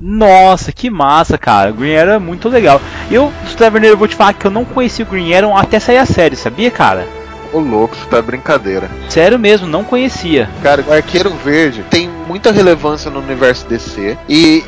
[0.00, 1.72] Nossa, que massa, cara.
[1.72, 2.80] Green Arrow é muito legal.
[3.10, 6.06] Eu, Taverneiro, vou te falar que eu não conheci o Green Arrow até sair a
[6.06, 7.06] série, sabia, cara?
[7.52, 8.88] Ô louco, isso tá brincadeira.
[9.08, 10.48] Sério mesmo, não conhecia.
[10.62, 14.62] Cara, o Arqueiro Verde tem muita relevância no universo DC e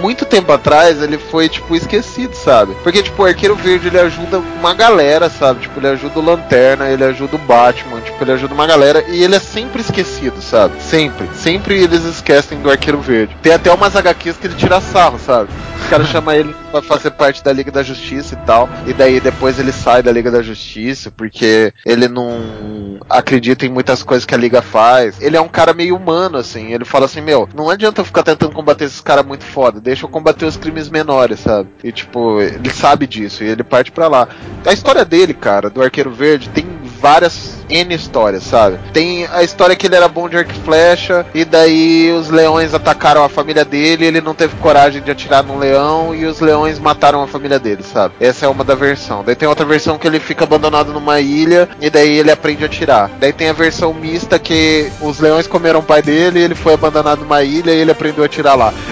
[0.00, 2.74] muito tempo atrás ele foi, tipo, esquecido, sabe?
[2.82, 5.60] Porque, tipo, o Arqueiro Verde ele ajuda uma galera, sabe?
[5.60, 9.22] Tipo, ele ajuda o Lanterna, ele ajuda o Batman, tipo, ele ajuda uma galera e
[9.22, 10.82] ele é sempre esquecido, sabe?
[10.82, 11.28] Sempre.
[11.34, 13.36] Sempre eles esquecem do Arqueiro Verde.
[13.42, 15.50] Tem até umas HQs que ele tira sarro, sabe?
[15.80, 18.68] Os caras chamam ele pra fazer parte da Liga da Justiça e tal.
[18.86, 24.02] E daí depois ele sai da Liga da Justiça porque ele não acredita em muitas
[24.02, 25.20] coisas que a Liga faz.
[25.20, 26.72] Ele é um cara meio humano, assim.
[26.72, 29.80] Ele fala assim: Meu, não adianta eu ficar tentando combater esses caras muito foda.
[29.90, 31.68] Deixa eu combater os crimes menores, sabe?
[31.82, 34.28] E tipo, ele sabe disso e ele parte pra lá.
[34.64, 36.64] A história dele, cara, do Arqueiro Verde, tem
[37.00, 38.78] várias N histórias, sabe?
[38.92, 42.74] Tem a história que ele era bom de arco e flecha, e daí os leões
[42.74, 46.78] atacaram a família dele, ele não teve coragem de atirar num leão, e os leões
[46.78, 48.14] mataram a família dele, sabe?
[48.20, 49.24] Essa é uma da versão.
[49.24, 52.66] Daí tem outra versão que ele fica abandonado numa ilha, e daí ele aprende a
[52.66, 53.10] atirar.
[53.18, 57.20] Daí tem a versão mista que os leões comeram o pai dele, ele foi abandonado
[57.20, 58.74] numa ilha e ele aprendeu a atirar lá.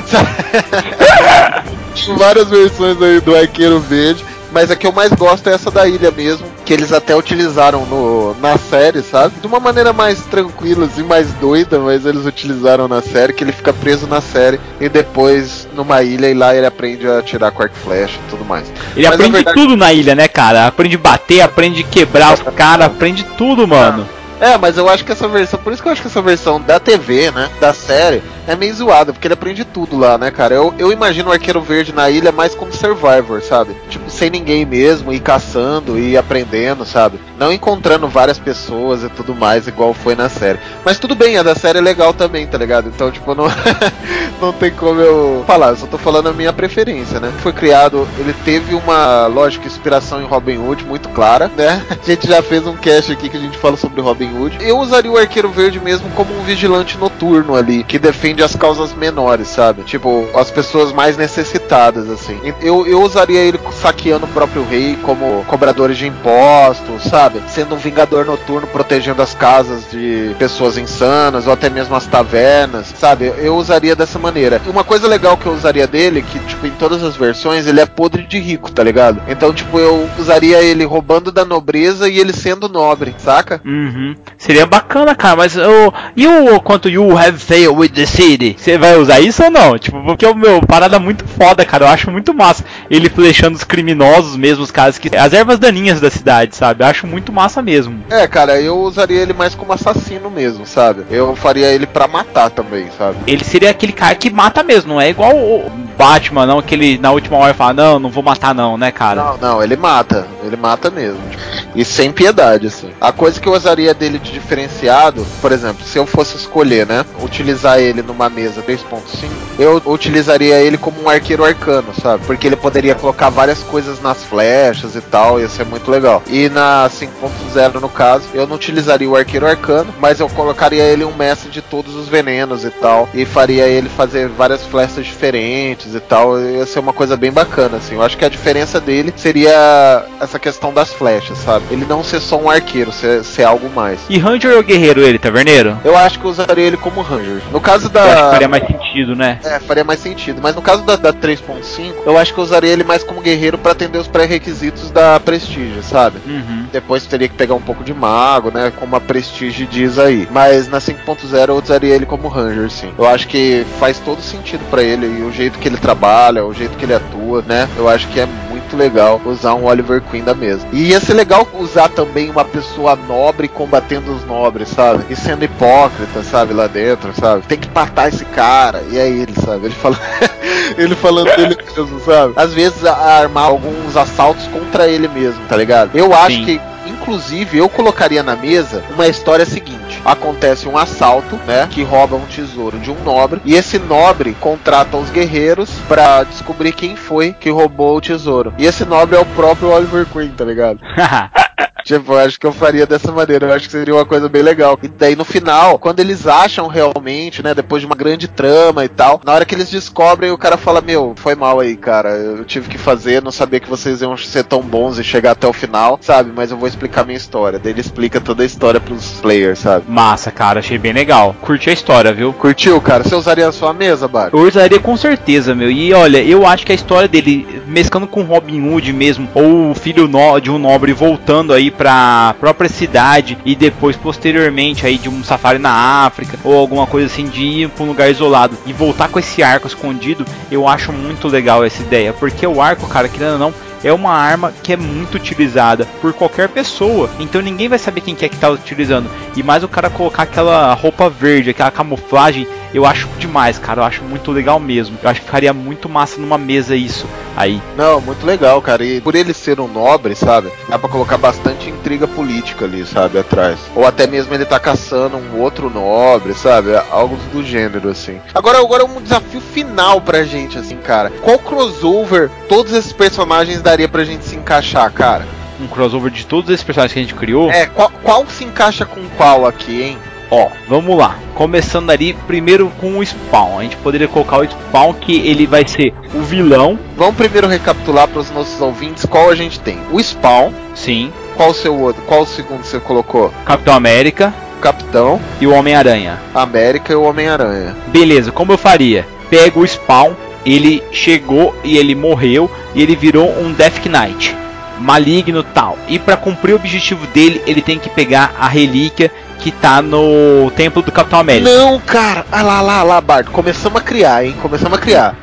[2.16, 4.24] Várias versões aí do Arqueiro Verde.
[4.50, 7.86] Mas a que eu mais gosto é essa da ilha mesmo, que eles até utilizaram
[7.86, 9.40] no, na série, sabe?
[9.40, 13.52] De uma maneira mais tranquila, assim, mais doida, mas eles utilizaram na série, que ele
[13.52, 17.62] fica preso na série e depois numa ilha e lá ele aprende a atirar com
[17.62, 18.70] arco e flecha e tudo mais.
[18.94, 20.66] Ele Mas, aprende verdade- tudo na ilha, né, cara?
[20.66, 24.06] Aprende a bater, aprende a quebrar os caras, aprende tudo, mano.
[24.38, 26.60] É, mas eu acho que essa versão, por isso que eu acho que essa versão
[26.60, 30.54] da TV, né, da série, é meio zoada, porque ele aprende tudo lá, né, cara?
[30.54, 33.76] Eu, eu imagino o Arqueiro Verde na ilha mais como Survivor, sabe?
[33.90, 37.20] Tipo, sem ninguém mesmo, e caçando e aprendendo, sabe?
[37.38, 40.58] Não encontrando várias pessoas e tudo mais, igual foi na série.
[40.82, 42.88] Mas tudo bem, a da série é legal também, tá ligado?
[42.88, 43.44] Então, tipo, não,
[44.40, 47.30] não tem como eu falar, eu só tô falando a minha preferência, né?
[47.42, 51.84] Foi criado, ele teve uma, lógico, inspiração em Robin Hood muito clara, né?
[52.02, 54.58] A gente já fez um cast aqui que a gente fala sobre Robin Hood.
[54.60, 58.92] Eu usaria o Arqueiro Verde mesmo como um vigilante noturno ali, que defende as causas
[58.94, 59.82] menores, sabe?
[59.82, 62.38] Tipo, as pessoas mais necessitadas, assim.
[62.60, 67.40] Eu, eu usaria ele saqueando o próprio rei como cobradores de impostos, sabe?
[67.48, 72.92] Sendo um vingador noturno protegendo as casas de pessoas insanas ou até mesmo as tavernas,
[72.96, 73.32] sabe?
[73.38, 74.60] Eu usaria dessa maneira.
[74.66, 77.80] E uma coisa legal que eu usaria dele, que tipo em todas as versões ele
[77.80, 79.20] é podre de rico, tá ligado?
[79.28, 83.60] Então tipo eu usaria ele roubando da nobreza e ele sendo nobre, saca?
[83.64, 84.14] Uhum.
[84.36, 85.92] Seria bacana, cara, mas o.
[86.16, 88.56] E o quanto you have failed with the city?
[88.58, 89.78] Você vai usar isso ou não?
[89.78, 91.84] Tipo, porque o meu parada muito foda, cara.
[91.84, 92.64] Eu acho muito massa.
[92.90, 95.14] Ele flechando os criminosos mesmo, os caras que.
[95.16, 96.82] As ervas daninhas da cidade, sabe?
[96.84, 98.02] Eu acho muito massa mesmo.
[98.10, 101.04] É, cara, eu usaria ele mais como assassino mesmo, sabe?
[101.10, 103.16] Eu faria ele pra matar também, sabe?
[103.26, 106.98] Ele seria aquele cara que mata mesmo, não é igual o Batman, não, que ele
[106.98, 109.22] na última hora fala, não, não vou matar não, né, cara?
[109.22, 110.26] Não, não, ele mata.
[110.44, 111.20] Ele mata mesmo.
[111.30, 111.42] tipo,
[111.74, 112.90] E sem piedade, assim.
[113.00, 117.04] A coisa que eu usaria dele de diferenciado, por exemplo, se eu fosse escolher, né?
[117.22, 122.24] Utilizar ele numa mesa 3.5, eu utilizaria ele como um arqueiro arcano, sabe?
[122.26, 126.22] Porque ele poderia colocar várias coisas nas flechas e tal, ia ser muito legal.
[126.26, 131.04] E na 5.0, no caso, eu não utilizaria o arqueiro arcano, mas eu colocaria ele
[131.04, 133.08] um mestre de todos os venenos e tal.
[133.14, 136.40] E faria ele fazer várias flechas diferentes e tal.
[136.40, 137.94] Ia ser uma coisa bem bacana, assim.
[137.94, 141.66] Eu acho que a diferença dele seria essa questão das flechas, sabe?
[141.70, 144.00] Ele não ser só um arqueiro, ser, ser algo mais.
[144.08, 145.78] E Ranger ou Guerreiro ele, taverneiro?
[145.84, 147.42] Eu acho que eu usaria ele como Ranger.
[147.52, 149.38] No caso Eu acho que faria mais sentido, né?
[149.44, 150.40] É, faria mais sentido.
[150.42, 153.58] Mas no caso da, da 3.5, eu acho que eu usaria ele mais como guerreiro
[153.58, 156.18] pra atender os pré-requisitos da Prestige, sabe?
[156.26, 156.66] Uhum.
[156.72, 158.72] Depois teria que pegar um pouco de mago, né?
[158.76, 160.28] Como a Prestige diz aí.
[160.30, 162.92] Mas na 5.0 eu usaria ele como Ranger, sim.
[162.98, 165.06] Eu acho que faz todo sentido pra ele.
[165.06, 167.68] E o jeito que ele trabalha, o jeito que ele atua, né?
[167.76, 170.66] Eu acho que é muito legal usar um Oliver Queen da mesa.
[170.72, 175.04] E ia ser legal usar também uma pessoa nobre combatendo os nobres, sabe?
[175.08, 176.52] E sendo hipócrita, sabe?
[176.52, 177.42] Lá dentro, sabe?
[177.46, 178.82] Tem que matar esse cara.
[178.90, 179.66] E aí ele, sabe?
[179.66, 179.98] Ele fala.
[180.76, 182.32] ele falando dele mesmo, sabe?
[182.36, 185.96] Às vezes armar alguns assaltos contra ele mesmo, tá ligado?
[185.96, 186.44] Eu acho Sim.
[186.44, 191.68] que Inclusive, eu colocaria na mesa uma história seguinte: acontece um assalto, né?
[191.70, 196.72] Que rouba um tesouro de um nobre, e esse nobre contrata os guerreiros pra descobrir
[196.72, 198.52] quem foi que roubou o tesouro.
[198.58, 200.80] E esse nobre é o próprio Oliver Queen, tá ligado?
[201.84, 203.46] Tipo, eu acho que eu faria dessa maneira.
[203.46, 204.78] Eu acho que seria uma coisa bem legal.
[204.82, 208.88] E daí no final, quando eles acham realmente, né, depois de uma grande trama e
[208.88, 212.10] tal, na hora que eles descobrem, o cara fala: Meu, foi mal aí, cara.
[212.10, 215.46] Eu tive que fazer, não sabia que vocês iam ser tão bons e chegar até
[215.46, 216.30] o final, sabe?
[216.34, 217.58] Mas eu vou explicar minha história.
[217.58, 219.84] Daí ele explica toda a história pros players, sabe?
[219.88, 221.34] Massa, cara, achei bem legal.
[221.40, 222.34] Curti a história, viu?
[222.34, 223.02] Curtiu, cara?
[223.02, 224.28] Você usaria a sua mesa, Bar?
[224.34, 225.70] Eu usaria com certeza, meu.
[225.70, 229.74] E olha, eu acho que a história dele, mesclando com Robin Hood mesmo, ou o
[229.74, 235.08] filho no- de um nobre voltando aí pra própria cidade e depois, posteriormente, aí de
[235.08, 238.72] um safari na África, ou alguma coisa assim, de ir pra um lugar isolado e
[238.72, 242.12] voltar com esse arco escondido, eu acho muito legal essa ideia.
[242.12, 246.12] Porque o arco, cara, querendo ou não, é uma arma que é muito utilizada por
[246.12, 247.10] qualquer pessoa.
[247.18, 249.10] Então ninguém vai saber quem que é que tá utilizando.
[249.36, 253.80] E mais o cara colocar aquela roupa verde, aquela camuflagem, eu acho demais, cara.
[253.80, 254.98] Eu acho muito legal mesmo.
[255.02, 257.06] Eu acho que ficaria muito massa numa mesa isso
[257.36, 257.62] aí.
[257.76, 258.84] Não, muito legal, cara.
[258.84, 260.50] E por ele ser um nobre, sabe?
[260.68, 263.18] Dá pra colocar bastante intriga política ali, sabe?
[263.18, 263.58] Atrás.
[263.74, 266.70] Ou até mesmo ele tá caçando um outro nobre, sabe?
[266.90, 268.20] Algo do gênero, assim.
[268.34, 271.10] Agora, agora um desafio final pra gente, assim, cara.
[271.22, 275.26] Qual crossover todos esses personagens daria pra gente se encaixar, cara?
[275.60, 277.50] Um crossover de todos esses personagens que a gente criou.
[277.50, 279.98] É, qual, qual se encaixa com qual aqui, hein?
[280.30, 281.18] Ó, vamos lá.
[281.34, 283.58] Começando ali primeiro com o Spawn.
[283.58, 286.78] A gente poderia colocar o Spawn que ele vai ser o vilão.
[286.96, 289.78] Vamos primeiro recapitular pros nossos ouvintes qual a gente tem.
[289.90, 290.52] O Spawn.
[290.74, 291.12] Sim.
[291.36, 292.02] Qual o seu outro?
[292.02, 293.32] Qual o segundo você colocou?
[293.44, 294.34] Capitão América.
[294.60, 295.20] Capitão.
[295.40, 296.18] E o Homem-Aranha.
[296.34, 297.76] América e o Homem-Aranha.
[297.86, 299.06] Beleza, como eu faria?
[299.30, 300.14] Pega o Spawn,
[300.44, 304.34] ele chegou e ele morreu e ele virou um Death Knight,
[304.80, 305.78] maligno tal.
[305.86, 310.50] E para cumprir o objetivo dele, ele tem que pegar a relíquia que tá no
[310.56, 311.50] templo do Capitão América.
[311.50, 312.26] Não, cara.
[312.30, 313.30] Ah lá, lá, lá, Bardo.
[313.30, 314.34] Começamos a criar, hein?
[314.42, 315.16] Começamos a criar.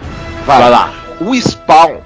[0.45, 0.93] Vai, Vai lá.
[1.19, 1.99] O Spawn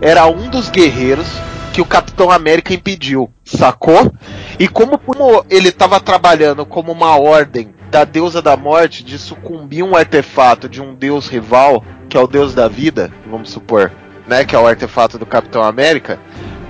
[0.00, 1.26] era um dos guerreiros
[1.72, 4.12] que o Capitão América impediu, sacou?
[4.58, 9.82] E como, como ele estava trabalhando como uma ordem da deusa da morte de sucumbir
[9.82, 13.92] um artefato de um deus rival, que é o deus da vida, vamos supor,
[14.26, 14.44] né?
[14.44, 16.18] Que é o artefato do Capitão América,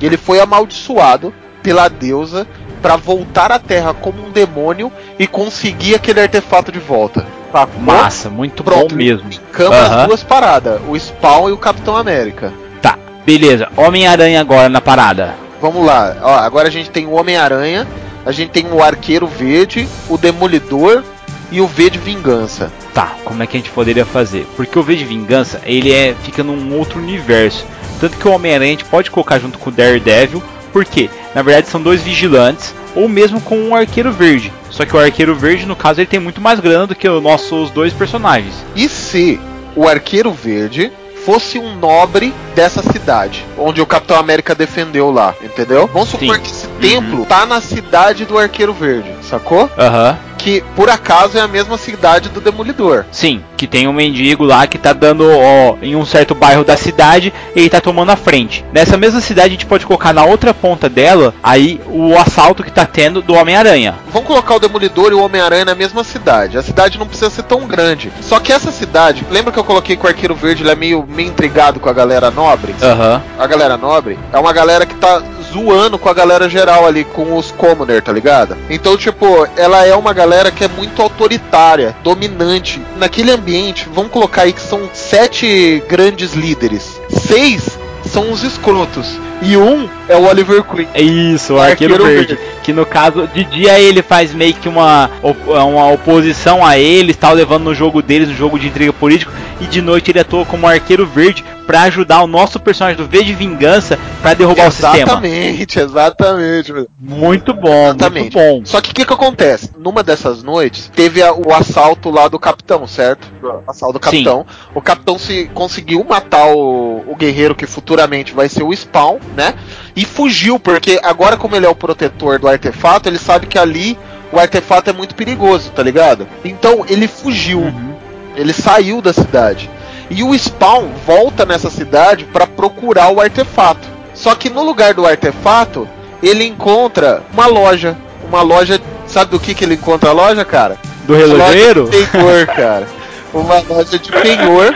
[0.01, 1.33] ele foi amaldiçoado
[1.63, 2.47] pela deusa
[2.81, 7.27] para voltar à Terra como um demônio e conseguir aquele artefato de volta.
[7.53, 7.81] Sacou?
[7.81, 9.31] Massa, muito Pronto, bom mesmo.
[9.59, 10.01] Aham.
[10.01, 12.53] as duas paradas, o Spawn e o Capitão América.
[12.83, 13.69] Tá, beleza.
[13.77, 15.35] Homem-Aranha agora na parada.
[15.61, 17.87] Vamos lá, ó, agora a gente tem o Homem-Aranha,
[18.27, 21.03] a gente tem o Arqueiro Verde, o Demolidor
[21.51, 22.71] e o V de Vingança.
[22.93, 24.47] Tá, como é que a gente poderia fazer?
[24.55, 27.65] Porque o V de Vingança, ele é fica num outro universo.
[28.01, 30.43] Tanto que o Homem-Aranha a gente pode colocar junto com o Daredevil,
[30.77, 31.09] Por quê?
[31.35, 34.53] Na verdade são dois vigilantes, ou mesmo com um arqueiro verde.
[34.69, 37.23] Só que o arqueiro verde, no caso, ele tem muito mais grana do que os
[37.23, 38.53] nossos dois personagens.
[38.75, 39.41] E se
[39.75, 40.93] o Arqueiro Verde
[41.25, 45.89] fosse um nobre dessa cidade, onde o Capitão América defendeu lá, entendeu?
[45.93, 46.41] Vamos supor Sim.
[46.41, 49.71] que esse templo tá na cidade do Arqueiro Verde, sacou?
[49.79, 50.19] Aham.
[50.39, 53.05] Que por acaso é a mesma cidade do Demolidor.
[53.11, 56.77] Sim, que tem um mendigo lá que tá dando, ó, em um certo bairro da
[56.77, 58.65] cidade, ele tá tomando a frente.
[58.73, 62.71] Nessa mesma cidade a gente pode colocar na outra ponta dela, aí o assalto que
[62.71, 63.97] tá tendo do Homem-Aranha.
[64.13, 66.59] Vamos colocar o Demolidor e o Homem-Aranha na mesma cidade.
[66.59, 68.13] A cidade não precisa ser tão grande.
[68.21, 71.05] Só que essa cidade, lembra que eu coloquei que o Arqueiro Verde ele é meio,
[71.09, 72.75] meio intrigado com a galera nobre?
[72.81, 73.23] Aham.
[73.39, 75.23] A galera nobre é uma galera que tá
[75.53, 78.57] zoando com a galera geral ali, com os commoner, tá ligado?
[78.71, 82.81] Então, tipo, ela é uma galera que é muito autoritária, dominante.
[82.97, 87.01] Naquele ambiente, vamos colocar aí que são sete grandes líderes.
[87.09, 89.19] Seis são os escrotos.
[89.43, 90.89] E um é o Oliver Queen.
[90.95, 92.35] É isso, o arqueiro, Arqueiro verde.
[92.35, 92.57] Verde.
[92.63, 97.35] Que no caso, de dia ele faz meio que uma, uma oposição a eles, tal,
[97.35, 100.67] levando no jogo deles, no jogo de intriga político, e de noite ele atua como
[100.67, 104.97] arqueiro verde pra ajudar o nosso personagem do V de Vingança pra derrubar o sistema.
[104.99, 106.73] Exatamente, exatamente.
[106.99, 108.37] Muito bom, Exatamente.
[108.37, 108.63] muito bom.
[108.65, 109.71] Só que o que, que acontece?
[109.79, 113.27] Numa dessas noites, teve a- o assalto lá do capitão, certo?
[113.43, 114.23] O assalto do Sim.
[114.25, 114.47] capitão.
[114.75, 119.55] O capitão se conseguiu matar o, o guerreiro que futuramente vai ser o Spawn, né?
[119.97, 123.99] E fugiu, porque agora, como ele é o protetor do artefato, ele sabe que ali
[124.33, 126.27] o artefato é muito perigoso, tá ligado?
[126.45, 127.59] Então ele fugiu.
[127.61, 127.95] Uhum.
[128.37, 129.71] Ele saiu da cidade.
[130.09, 133.89] E o Spawn volta nessa cidade pra procurar o artefato.
[134.15, 135.89] Só que no lugar do artefato,
[136.23, 137.97] ele encontra uma loja.
[138.27, 138.81] Uma loja.
[139.07, 140.77] Sabe do que, que ele encontra a loja, cara?
[141.07, 141.89] Do relojeiro?
[141.89, 142.89] Penhor, cara.
[143.33, 144.75] Uma loja de penhor,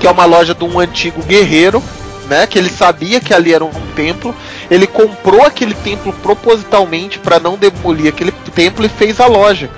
[0.00, 1.82] que é uma loja de um antigo guerreiro,
[2.28, 2.46] né?
[2.46, 4.34] Que ele sabia que ali era um templo.
[4.70, 9.70] Ele comprou aquele templo propositalmente para não demolir aquele templo e fez a loja.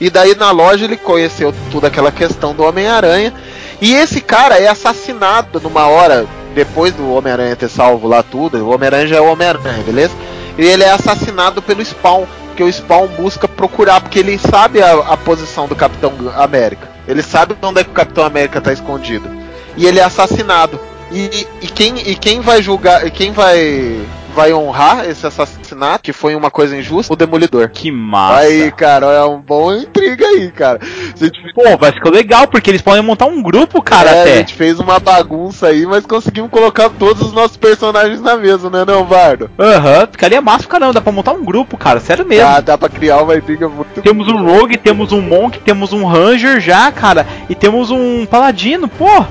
[0.00, 3.32] E daí na loja ele conheceu toda aquela questão do Homem-Aranha.
[3.80, 8.56] E esse cara é assassinado numa hora depois do Homem-Aranha ter salvo lá tudo.
[8.58, 10.14] O Homem-Aranha já é o Homem-Aranha, beleza?
[10.56, 12.24] E ele é assassinado pelo Spawn.
[12.56, 16.88] Que o Spawn busca procurar, porque ele sabe a, a posição do Capitão América.
[17.06, 19.28] Ele sabe onde é que o Capitão América tá escondido.
[19.76, 20.80] E ele é assassinado.
[21.12, 23.06] E, e quem, e quem vai julgar.
[23.06, 24.00] e Quem vai.
[24.36, 27.70] Vai honrar esse assassinato, que foi uma coisa injusta, o Demolidor.
[27.70, 28.40] Que massa.
[28.40, 30.78] Aí, cara, é um bom intriga aí, cara.
[30.82, 34.22] A gente, Pô, vai ficar legal, porque eles podem montar um grupo, cara, é, a
[34.22, 34.36] até.
[34.36, 38.84] gente fez uma bagunça aí, mas conseguimos colocar todos os nossos personagens na mesa, né,
[38.86, 39.50] não, Bardo?
[39.58, 42.46] Aham, ficaria massa caramba, dá pra montar um grupo, cara, sério mesmo.
[42.46, 46.04] Ah, dá pra criar uma intriga muito Temos um Rogue, temos um Monk, temos um
[46.04, 49.24] Ranger já, cara, e temos um Paladino, pô.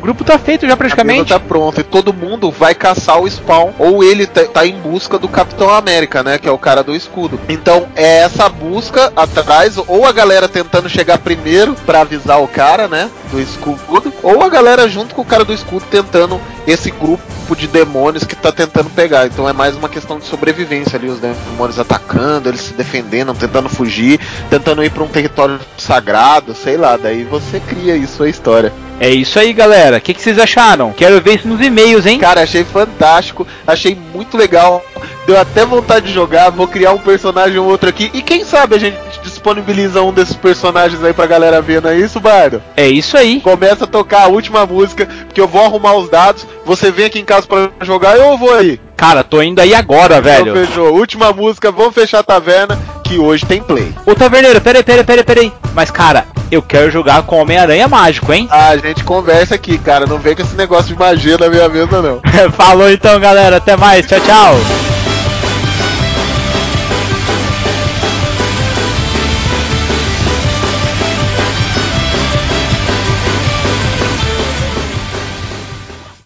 [0.00, 1.28] O grupo tá feito já A praticamente.
[1.28, 3.72] tá pronta e todo mundo vai caçar o Spawn.
[3.78, 6.38] Ou ele tá, tá em busca do Capitão América, né?
[6.38, 7.38] Que é o cara do escudo.
[7.50, 12.88] Então é essa busca atrás, ou a galera tentando chegar primeiro pra avisar o cara,
[12.88, 13.10] né?
[13.30, 17.66] Do escudo, ou a galera junto com o cara do escudo tentando esse grupo de
[17.66, 19.26] demônios que tá tentando pegar.
[19.26, 23.68] Então é mais uma questão de sobrevivência ali, os demônios atacando, eles se defendendo, tentando
[23.68, 26.96] fugir, tentando ir pra um território sagrado, sei lá.
[26.96, 28.72] Daí você cria isso a história.
[29.00, 29.96] É isso aí, galera.
[29.96, 30.92] O que, que vocês acharam?
[30.92, 32.18] Quero ver isso nos e-mails, hein?
[32.18, 34.84] Cara, achei fantástico, achei muito legal.
[35.26, 36.50] Deu até vontade de jogar.
[36.50, 38.10] Vou criar um personagem ou outro aqui.
[38.12, 41.96] E quem sabe a gente disponibiliza um desses personagens aí pra galera ver, não é
[41.96, 42.62] isso, Bardo?
[42.76, 43.40] É isso aí.
[43.40, 46.46] Começa a tocar a última música, que eu vou arrumar os dados.
[46.66, 48.78] Você vem aqui em casa pra jogar, eu vou aí.
[48.98, 50.50] Cara, tô indo aí agora, velho.
[50.50, 50.92] Então fechou.
[50.92, 52.78] Última música, vamos fechar a taverna,
[53.10, 53.92] que hoje tem play.
[54.06, 55.52] Ô, Taverneiro, peraí, peraí, peraí, peraí.
[55.74, 58.46] Mas, cara, eu quero jogar com Homem-Aranha Mágico, hein?
[58.48, 60.06] A gente conversa aqui, cara.
[60.06, 62.20] Não vem com esse negócio de magia na minha mesa, não.
[62.56, 63.56] Falou então, galera.
[63.56, 64.06] Até mais.
[64.06, 64.99] Tchau, tchau.